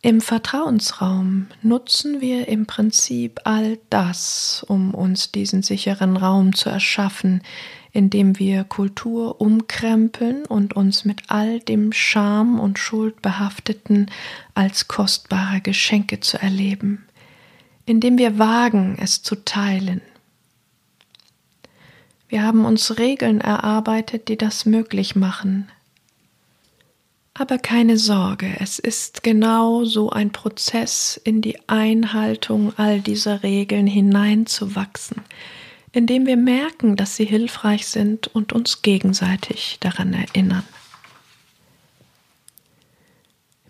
Im 0.00 0.22
Vertrauensraum 0.22 1.48
nutzen 1.60 2.22
wir 2.22 2.48
im 2.48 2.64
Prinzip 2.64 3.40
all 3.44 3.78
das, 3.90 4.64
um 4.66 4.94
uns 4.94 5.30
diesen 5.30 5.62
sicheren 5.62 6.16
Raum 6.16 6.54
zu 6.54 6.70
erschaffen, 6.70 7.42
indem 7.92 8.38
wir 8.38 8.64
Kultur 8.64 9.38
umkrempeln 9.42 10.46
und 10.46 10.72
uns 10.72 11.04
mit 11.04 11.24
all 11.28 11.60
dem 11.60 11.92
Scham 11.92 12.58
und 12.58 12.78
Schuld 12.78 13.20
behafteten 13.20 14.06
als 14.54 14.88
kostbare 14.88 15.60
Geschenke 15.60 16.20
zu 16.20 16.40
erleben, 16.40 17.04
indem 17.84 18.16
wir 18.16 18.38
wagen, 18.38 18.96
es 18.98 19.22
zu 19.22 19.44
teilen. 19.44 20.00
Wir 22.32 22.44
haben 22.44 22.64
uns 22.64 22.96
Regeln 22.98 23.42
erarbeitet, 23.42 24.28
die 24.28 24.38
das 24.38 24.64
möglich 24.64 25.14
machen. 25.14 25.68
Aber 27.34 27.58
keine 27.58 27.98
Sorge, 27.98 28.56
es 28.58 28.78
ist 28.78 29.22
genau 29.22 29.84
so 29.84 30.08
ein 30.08 30.32
Prozess, 30.32 31.20
in 31.22 31.42
die 31.42 31.58
Einhaltung 31.68 32.72
all 32.78 33.02
dieser 33.02 33.42
Regeln 33.42 33.86
hineinzuwachsen, 33.86 35.20
indem 35.92 36.24
wir 36.24 36.38
merken, 36.38 36.96
dass 36.96 37.16
sie 37.16 37.26
hilfreich 37.26 37.86
sind 37.86 38.28
und 38.28 38.54
uns 38.54 38.80
gegenseitig 38.80 39.76
daran 39.80 40.14
erinnern. 40.14 40.64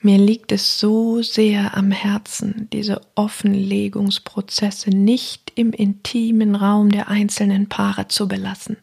Mir 0.04 0.18
liegt 0.18 0.50
es 0.50 0.80
so 0.80 1.22
sehr 1.22 1.76
am 1.76 1.92
Herzen, 1.92 2.68
diese 2.72 3.02
Offenlegungsprozesse 3.14 4.90
nicht 4.90 5.52
im 5.54 5.72
intimen 5.72 6.56
Raum 6.56 6.90
der 6.90 7.06
einzelnen 7.06 7.68
Paare 7.68 8.08
zu 8.08 8.26
belassen. 8.26 8.78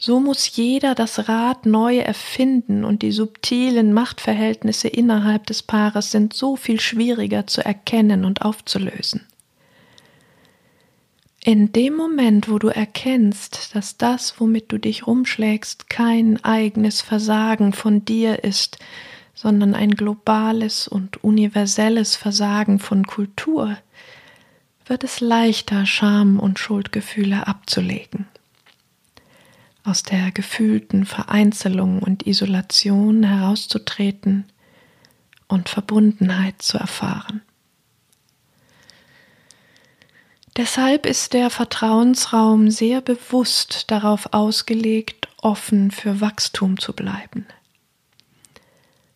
So 0.00 0.18
muss 0.18 0.56
jeder 0.56 0.96
das 0.96 1.28
Rad 1.28 1.64
neu 1.64 1.98
erfinden 1.98 2.84
und 2.84 3.02
die 3.02 3.12
subtilen 3.12 3.92
Machtverhältnisse 3.92 4.88
innerhalb 4.88 5.46
des 5.46 5.62
Paares 5.62 6.10
sind 6.10 6.34
so 6.34 6.56
viel 6.56 6.80
schwieriger 6.80 7.46
zu 7.46 7.64
erkennen 7.64 8.24
und 8.24 8.42
aufzulösen. 8.42 9.26
In 11.44 11.72
dem 11.72 11.94
Moment, 11.94 12.50
wo 12.50 12.58
du 12.58 12.68
erkennst, 12.68 13.76
dass 13.76 13.96
das, 13.96 14.40
womit 14.40 14.72
du 14.72 14.78
dich 14.78 15.06
rumschlägst, 15.06 15.88
kein 15.88 16.42
eigenes 16.44 17.00
Versagen 17.00 17.72
von 17.72 18.04
dir 18.04 18.42
ist, 18.42 18.78
sondern 19.40 19.74
ein 19.74 19.92
globales 19.92 20.86
und 20.86 21.24
universelles 21.24 22.14
Versagen 22.14 22.78
von 22.78 23.06
Kultur, 23.06 23.78
wird 24.84 25.02
es 25.02 25.20
leichter, 25.20 25.86
Scham 25.86 26.38
und 26.38 26.58
Schuldgefühle 26.58 27.46
abzulegen. 27.46 28.26
Aus 29.82 30.02
der 30.02 30.30
gefühlten 30.30 31.06
Vereinzelung 31.06 32.02
und 32.02 32.26
Isolation 32.26 33.22
herauszutreten 33.22 34.44
und 35.48 35.70
Verbundenheit 35.70 36.60
zu 36.60 36.76
erfahren. 36.76 37.40
Deshalb 40.58 41.06
ist 41.06 41.32
der 41.32 41.48
Vertrauensraum 41.48 42.70
sehr 42.70 43.00
bewusst 43.00 43.90
darauf 43.90 44.34
ausgelegt, 44.34 45.28
offen 45.40 45.90
für 45.92 46.20
Wachstum 46.20 46.78
zu 46.78 46.92
bleiben. 46.92 47.46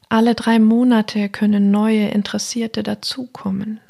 Alle 0.09 0.35
drei 0.35 0.59
Monate 0.59 1.29
können 1.29 1.71
neue 1.71 2.09
Interessierte 2.09 2.83
dazukommen. 2.83 3.81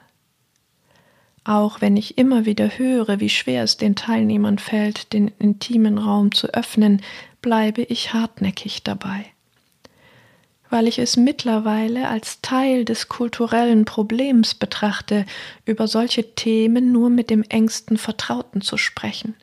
Auch 1.44 1.82
wenn 1.82 1.96
ich 1.96 2.16
immer 2.16 2.46
wieder 2.46 2.78
höre, 2.78 3.20
wie 3.20 3.28
schwer 3.28 3.64
es 3.64 3.76
den 3.76 3.94
Teilnehmern 3.94 4.58
fällt, 4.58 5.12
den 5.12 5.28
intimen 5.38 5.98
Raum 5.98 6.32
zu 6.32 6.48
öffnen, 6.48 7.02
bleibe 7.42 7.82
ich 7.82 8.14
hartnäckig 8.14 8.82
dabei. 8.82 9.26
Weil 10.70 10.88
ich 10.88 10.98
es 10.98 11.18
mittlerweile 11.18 12.08
als 12.08 12.40
Teil 12.40 12.86
des 12.86 13.08
kulturellen 13.10 13.84
Problems 13.84 14.54
betrachte, 14.54 15.26
über 15.66 15.86
solche 15.86 16.34
Themen 16.34 16.90
nur 16.90 17.10
mit 17.10 17.28
dem 17.28 17.42
engsten 17.42 17.98
Vertrauten 17.98 18.62
zu 18.62 18.78
sprechen. 18.78 19.34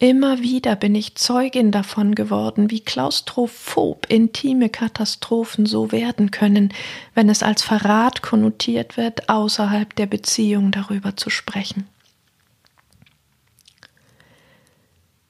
Immer 0.00 0.38
wieder 0.40 0.76
bin 0.76 0.94
ich 0.94 1.16
Zeugin 1.16 1.72
davon 1.72 2.14
geworden, 2.14 2.70
wie 2.70 2.78
klaustrophob 2.78 4.06
intime 4.08 4.68
Katastrophen 4.68 5.66
so 5.66 5.90
werden 5.90 6.30
können, 6.30 6.72
wenn 7.14 7.28
es 7.28 7.42
als 7.42 7.64
Verrat 7.64 8.22
konnotiert 8.22 8.96
wird, 8.96 9.28
außerhalb 9.28 9.96
der 9.96 10.06
Beziehung 10.06 10.70
darüber 10.70 11.16
zu 11.16 11.30
sprechen. 11.30 11.88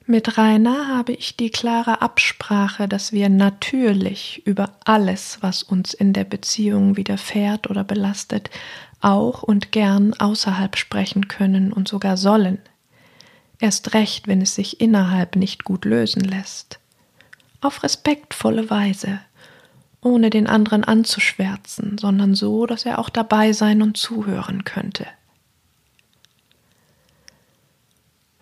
Mit 0.04 0.36
Rainer 0.36 0.88
habe 0.88 1.12
ich 1.12 1.36
die 1.36 1.50
klare 1.50 2.02
Absprache, 2.02 2.88
dass 2.88 3.12
wir 3.12 3.30
natürlich 3.30 4.42
über 4.46 4.72
alles, 4.84 5.38
was 5.40 5.62
uns 5.62 5.94
in 5.94 6.12
der 6.12 6.24
Beziehung 6.24 6.96
widerfährt 6.96 7.70
oder 7.70 7.84
belastet, 7.84 8.50
auch 9.00 9.42
und 9.42 9.72
gern 9.72 10.12
außerhalb 10.12 10.76
sprechen 10.76 11.28
können 11.28 11.72
und 11.72 11.88
sogar 11.88 12.18
sollen 12.18 12.58
erst 13.60 13.94
recht, 13.94 14.28
wenn 14.28 14.40
es 14.40 14.54
sich 14.54 14.80
innerhalb 14.80 15.36
nicht 15.36 15.64
gut 15.64 15.84
lösen 15.84 16.22
lässt. 16.22 16.78
Auf 17.60 17.82
respektvolle 17.82 18.70
Weise, 18.70 19.20
ohne 20.00 20.30
den 20.30 20.46
anderen 20.46 20.84
anzuschwärzen, 20.84 21.98
sondern 21.98 22.34
so, 22.34 22.66
dass 22.66 22.86
er 22.86 22.98
auch 22.98 23.08
dabei 23.08 23.52
sein 23.52 23.82
und 23.82 23.96
zuhören 23.96 24.64
könnte. 24.64 25.06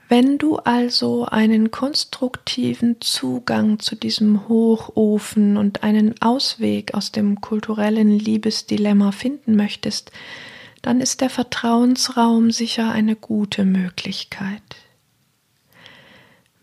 Wenn 0.08 0.38
du 0.38 0.56
also 0.58 1.24
einen 1.24 1.72
konstruktiven 1.72 3.00
Zugang 3.00 3.80
zu 3.80 3.96
diesem 3.96 4.48
Hochofen 4.48 5.56
und 5.56 5.82
einen 5.82 6.14
Ausweg 6.22 6.94
aus 6.94 7.10
dem 7.10 7.40
kulturellen 7.40 8.16
Liebesdilemma 8.16 9.10
finden 9.10 9.56
möchtest, 9.56 10.12
dann 10.82 11.00
ist 11.00 11.22
der 11.22 11.30
Vertrauensraum 11.30 12.52
sicher 12.52 12.92
eine 12.92 13.16
gute 13.16 13.64
Möglichkeit. 13.64 14.62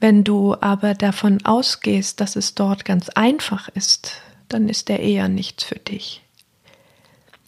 Wenn 0.03 0.25
du 0.25 0.53
aber 0.59 0.95
davon 0.95 1.45
ausgehst, 1.45 2.19
dass 2.19 2.35
es 2.35 2.55
dort 2.55 2.83
ganz 2.83 3.07
einfach 3.07 3.69
ist, 3.69 4.11
dann 4.49 4.67
ist 4.67 4.89
er 4.89 4.99
eher 4.99 5.29
nichts 5.29 5.63
für 5.63 5.79
dich. 5.79 6.21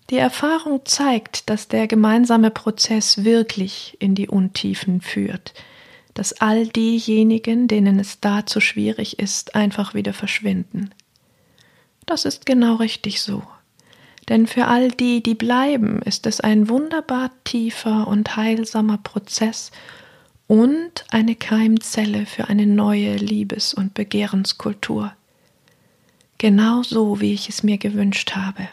Die 0.09 0.15
Erfahrung 0.15 0.85
zeigt, 0.85 1.49
dass 1.49 1.67
der 1.67 1.87
gemeinsame 1.87 2.51
Prozess 2.51 3.25
wirklich 3.25 3.97
in 3.99 4.15
die 4.15 4.29
Untiefen 4.29 5.01
führt, 5.01 5.53
dass 6.13 6.31
all 6.39 6.65
diejenigen, 6.67 7.67
denen 7.67 7.99
es 7.99 8.21
da 8.21 8.45
zu 8.45 8.61
schwierig 8.61 9.19
ist, 9.19 9.53
einfach 9.53 9.93
wieder 9.93 10.13
verschwinden. 10.13 10.91
Das 12.05 12.23
ist 12.23 12.45
genau 12.45 12.75
richtig 12.75 13.21
so. 13.21 13.43
Denn 14.29 14.47
für 14.47 14.67
all 14.67 14.91
die, 14.91 15.21
die 15.21 15.35
bleiben, 15.35 16.01
ist 16.03 16.25
es 16.25 16.39
ein 16.39 16.69
wunderbar 16.69 17.31
tiefer 17.43 18.07
und 18.07 18.37
heilsamer 18.37 18.99
Prozess, 18.99 19.71
und 20.47 21.05
eine 21.09 21.35
Keimzelle 21.35 22.25
für 22.25 22.47
eine 22.49 22.67
neue 22.67 23.15
Liebes- 23.15 23.73
und 23.73 23.93
Begehrenskultur. 23.93 25.13
Genau 26.37 26.83
so, 26.83 27.19
wie 27.21 27.33
ich 27.33 27.49
es 27.49 27.63
mir 27.63 27.77
gewünscht 27.77 28.35
habe. 28.35 28.67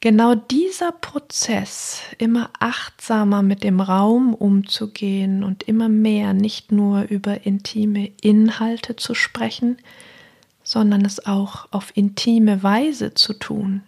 Genau 0.00 0.34
dieser 0.34 0.92
Prozess, 0.92 2.02
immer 2.18 2.50
achtsamer 2.60 3.42
mit 3.42 3.64
dem 3.64 3.80
Raum 3.80 4.34
umzugehen 4.34 5.42
und 5.42 5.62
immer 5.62 5.88
mehr 5.88 6.34
nicht 6.34 6.72
nur 6.72 7.04
über 7.04 7.46
intime 7.46 8.12
Inhalte 8.20 8.96
zu 8.96 9.14
sprechen, 9.14 9.78
sondern 10.62 11.04
es 11.06 11.24
auch 11.24 11.68
auf 11.70 11.96
intime 11.96 12.62
Weise 12.62 13.14
zu 13.14 13.32
tun, 13.32 13.82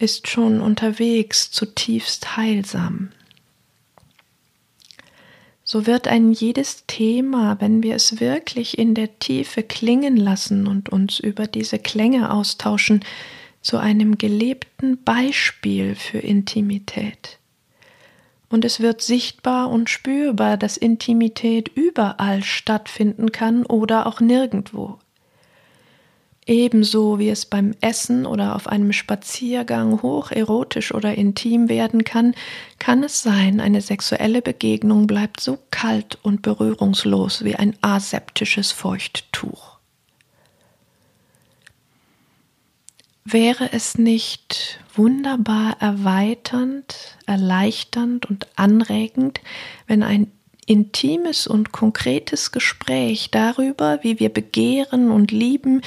ist 0.00 0.26
schon 0.28 0.60
unterwegs 0.60 1.50
zutiefst 1.52 2.36
heilsam 2.36 3.10
so 5.70 5.86
wird 5.86 6.08
ein 6.08 6.32
jedes 6.32 6.84
Thema, 6.88 7.60
wenn 7.60 7.84
wir 7.84 7.94
es 7.94 8.18
wirklich 8.18 8.76
in 8.76 8.96
der 8.96 9.20
Tiefe 9.20 9.62
klingen 9.62 10.16
lassen 10.16 10.66
und 10.66 10.88
uns 10.88 11.20
über 11.20 11.46
diese 11.46 11.78
Klänge 11.78 12.32
austauschen, 12.32 13.04
zu 13.62 13.78
einem 13.78 14.18
gelebten 14.18 15.00
Beispiel 15.04 15.94
für 15.94 16.18
Intimität. 16.18 17.38
Und 18.48 18.64
es 18.64 18.80
wird 18.80 19.00
sichtbar 19.00 19.70
und 19.70 19.88
spürbar, 19.88 20.56
dass 20.56 20.76
Intimität 20.76 21.68
überall 21.68 22.42
stattfinden 22.42 23.30
kann 23.30 23.64
oder 23.64 24.08
auch 24.08 24.18
nirgendwo. 24.18 24.98
Ebenso 26.46 27.18
wie 27.18 27.28
es 27.28 27.44
beim 27.46 27.74
Essen 27.80 28.24
oder 28.24 28.56
auf 28.56 28.66
einem 28.66 28.92
Spaziergang 28.92 30.02
hoch 30.02 30.30
erotisch 30.30 30.92
oder 30.94 31.14
intim 31.14 31.68
werden 31.68 32.04
kann, 32.04 32.34
kann 32.78 33.02
es 33.02 33.22
sein, 33.22 33.60
eine 33.60 33.82
sexuelle 33.82 34.40
Begegnung 34.40 35.06
bleibt 35.06 35.40
so 35.40 35.58
kalt 35.70 36.18
und 36.22 36.42
berührungslos 36.42 37.44
wie 37.44 37.56
ein 37.56 37.76
aseptisches 37.82 38.72
Feuchttuch. 38.72 39.78
Wäre 43.24 43.72
es 43.72 43.98
nicht 43.98 44.80
wunderbar 44.94 45.76
erweiternd, 45.78 47.18
erleichternd 47.26 48.26
und 48.26 48.48
anregend, 48.56 49.40
wenn 49.86 50.02
ein 50.02 50.32
intimes 50.66 51.46
und 51.46 51.70
konkretes 51.70 52.50
Gespräch 52.50 53.30
darüber, 53.30 54.00
wie 54.02 54.18
wir 54.20 54.30
begehren 54.30 55.10
und 55.10 55.32
lieben, 55.32 55.82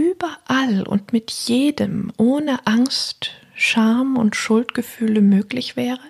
überall 0.00 0.82
und 0.86 1.12
mit 1.12 1.30
jedem 1.30 2.12
ohne 2.16 2.66
Angst, 2.66 3.32
Scham 3.54 4.16
und 4.16 4.34
Schuldgefühle 4.34 5.20
möglich 5.20 5.76
wäre? 5.76 6.00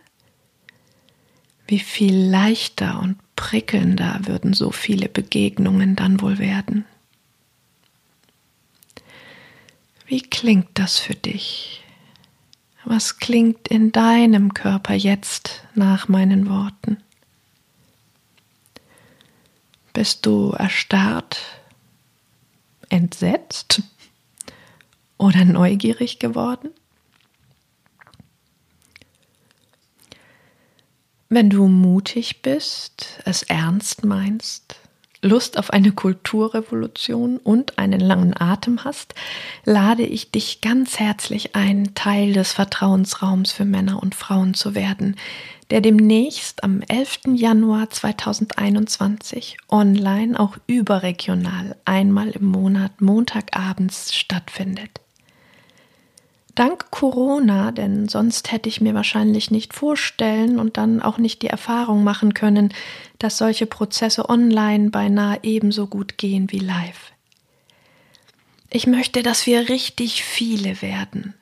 Wie 1.66 1.80
viel 1.80 2.14
leichter 2.14 3.00
und 3.00 3.18
prickelnder 3.34 4.20
würden 4.24 4.54
so 4.54 4.70
viele 4.70 5.08
Begegnungen 5.08 5.96
dann 5.96 6.20
wohl 6.20 6.38
werden? 6.38 6.84
Wie 10.06 10.22
klingt 10.22 10.70
das 10.74 10.98
für 10.98 11.14
dich? 11.14 11.84
Was 12.84 13.18
klingt 13.18 13.68
in 13.68 13.92
deinem 13.92 14.54
Körper 14.54 14.94
jetzt 14.94 15.64
nach 15.74 16.08
meinen 16.08 16.48
Worten? 16.48 16.98
Bist 19.92 20.26
du 20.26 20.50
erstarrt, 20.50 21.59
entsetzt 22.90 23.82
oder 25.16 25.44
neugierig 25.44 26.18
geworden? 26.18 26.70
Wenn 31.28 31.48
du 31.48 31.68
mutig 31.68 32.42
bist, 32.42 33.20
es 33.24 33.44
ernst 33.44 34.04
meinst, 34.04 34.76
Lust 35.22 35.58
auf 35.58 35.70
eine 35.70 35.92
Kulturrevolution 35.92 37.36
und 37.36 37.78
einen 37.78 38.00
langen 38.00 38.34
Atem 38.36 38.84
hast, 38.84 39.14
lade 39.64 40.02
ich 40.02 40.30
dich 40.30 40.60
ganz 40.60 40.98
herzlich 40.98 41.54
ein, 41.54 41.94
Teil 41.94 42.32
des 42.32 42.52
Vertrauensraums 42.52 43.52
für 43.52 43.66
Männer 43.66 44.02
und 44.02 44.14
Frauen 44.14 44.54
zu 44.54 44.74
werden, 44.74 45.16
der 45.70 45.80
demnächst 45.80 46.64
am 46.64 46.82
11. 46.82 47.20
Januar 47.34 47.90
2021 47.90 49.56
online 49.68 50.38
auch 50.38 50.56
überregional 50.66 51.76
einmal 51.84 52.30
im 52.30 52.46
Monat 52.46 53.00
Montagabends 53.00 54.14
stattfindet. 54.14 55.00
Dank 56.56 56.90
Corona, 56.90 57.70
denn 57.70 58.08
sonst 58.08 58.50
hätte 58.50 58.68
ich 58.68 58.80
mir 58.80 58.94
wahrscheinlich 58.94 59.52
nicht 59.52 59.72
vorstellen 59.72 60.58
und 60.58 60.76
dann 60.76 61.00
auch 61.00 61.16
nicht 61.16 61.42
die 61.42 61.46
Erfahrung 61.46 62.02
machen 62.02 62.34
können, 62.34 62.74
dass 63.18 63.38
solche 63.38 63.66
Prozesse 63.66 64.28
online 64.28 64.90
beinahe 64.90 65.38
ebenso 65.42 65.86
gut 65.86 66.18
gehen 66.18 66.50
wie 66.50 66.58
live. 66.58 67.12
Ich 68.68 68.86
möchte, 68.86 69.22
dass 69.22 69.46
wir 69.46 69.68
richtig 69.68 70.24
viele 70.24 70.82
werden. 70.82 71.34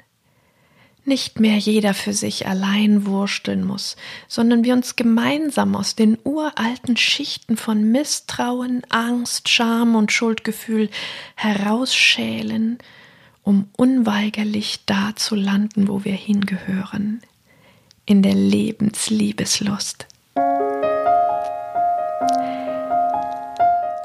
Nicht 1.09 1.41
mehr 1.41 1.57
jeder 1.57 1.95
für 1.95 2.13
sich 2.13 2.47
allein 2.47 3.07
wursteln 3.07 3.65
muss, 3.65 3.97
sondern 4.29 4.63
wir 4.63 4.75
uns 4.75 4.95
gemeinsam 4.95 5.75
aus 5.75 5.97
den 5.97 6.19
uralten 6.23 6.97
Schichten 6.97 7.57
von 7.57 7.91
Misstrauen, 7.91 8.83
Angst, 8.91 9.49
Scham 9.49 9.97
und 9.97 10.13
Schuldgefühl 10.13 10.91
herausschälen 11.35 12.79
um 13.49 13.71
unweigerlich 13.79 14.81
da 14.85 15.17
zu 15.17 15.35
landen, 15.35 15.89
wo 15.89 16.05
wir 16.05 16.13
hingehören, 16.13 17.23
in 18.05 18.21
der 18.21 18.35
Lebensliebeslust. 18.35 20.07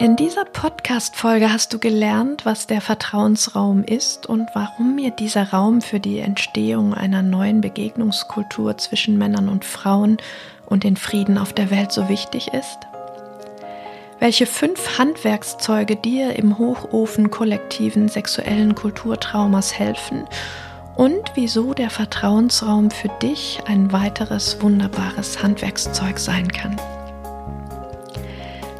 In 0.03 0.17
dieser 0.17 0.43
Podcast-Folge 0.43 1.53
hast 1.53 1.71
du 1.71 1.79
gelernt, 1.79 2.45
was 2.45 2.67
der 2.67 2.81
Vertrauensraum 2.81 3.85
ist 3.85 4.25
und 4.25 4.49
warum 4.53 4.95
mir 4.95 5.11
dieser 5.11 5.51
Raum 5.51 5.79
für 5.79 6.01
die 6.01 6.19
Entstehung 6.19 6.93
einer 6.93 7.21
neuen 7.21 7.61
Begegnungskultur 7.61 8.77
zwischen 8.77 9.17
Männern 9.17 9.47
und 9.47 9.63
Frauen 9.63 10.17
und 10.65 10.83
den 10.83 10.97
Frieden 10.97 11.37
auf 11.37 11.53
der 11.53 11.71
Welt 11.71 11.93
so 11.93 12.09
wichtig 12.09 12.49
ist 12.49 12.79
welche 14.19 14.45
fünf 14.45 14.99
Handwerkszeuge 14.99 15.95
dir 15.95 16.37
im 16.37 16.57
Hochofen 16.57 17.29
kollektiven 17.29 18.07
sexuellen 18.09 18.73
Kulturtraumas 18.73 19.77
helfen 19.77 20.25
und 20.95 21.31
wieso 21.35 21.73
der 21.73 21.89
Vertrauensraum 21.89 22.91
für 22.91 23.09
dich 23.21 23.61
ein 23.67 23.91
weiteres 23.91 24.61
wunderbares 24.61 25.43
Handwerkszeug 25.43 26.19
sein 26.19 26.49
kann. 26.49 26.77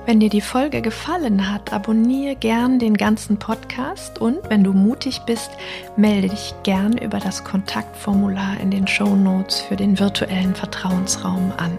Wenn 0.05 0.19
dir 0.19 0.29
die 0.29 0.41
Folge 0.41 0.81
gefallen 0.81 1.49
hat, 1.49 1.71
abonniere 1.71 2.35
gern 2.35 2.77
den 2.77 2.97
ganzen 2.97 3.37
Podcast 3.37 4.19
und 4.19 4.37
wenn 4.49 4.61
du 4.61 4.73
mutig 4.73 5.21
bist, 5.25 5.49
melde 5.95 6.27
dich 6.27 6.53
gern 6.63 6.97
über 6.97 7.19
das 7.19 7.45
Kontaktformular 7.45 8.59
in 8.61 8.69
den 8.69 8.85
Show 8.85 9.15
Notes 9.15 9.61
für 9.61 9.77
den 9.77 9.97
virtuellen 9.97 10.55
Vertrauensraum 10.55 11.53
an. 11.55 11.77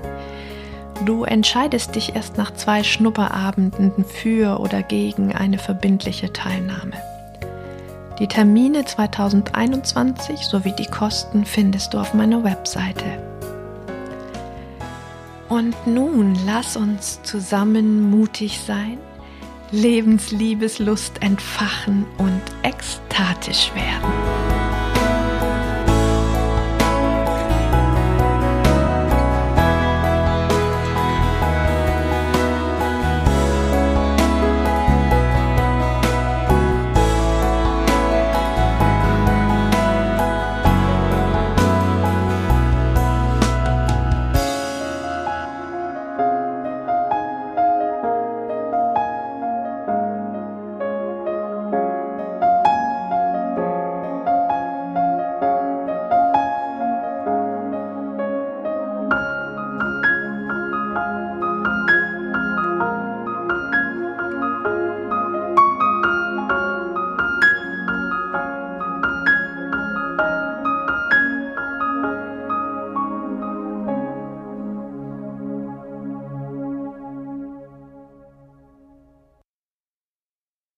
Du 1.04 1.24
entscheidest 1.24 1.96
dich 1.96 2.14
erst 2.14 2.38
nach 2.38 2.54
zwei 2.54 2.82
Schnupperabenden 2.82 4.06
für 4.06 4.58
oder 4.58 4.82
gegen 4.82 5.34
eine 5.34 5.58
verbindliche 5.58 6.32
Teilnahme. 6.32 6.94
Die 8.18 8.28
Termine 8.28 8.86
2021 8.86 10.40
sowie 10.40 10.72
die 10.78 10.86
Kosten 10.86 11.44
findest 11.44 11.92
du 11.92 11.98
auf 11.98 12.14
meiner 12.14 12.42
Webseite. 12.42 13.33
Und 15.54 15.86
nun 15.86 16.36
lass 16.46 16.76
uns 16.76 17.22
zusammen 17.22 18.10
mutig 18.10 18.58
sein, 18.58 18.98
Lebensliebeslust 19.70 21.22
entfachen 21.22 22.04
und 22.18 22.42
ekstatisch 22.64 23.70
werden. 23.72 24.23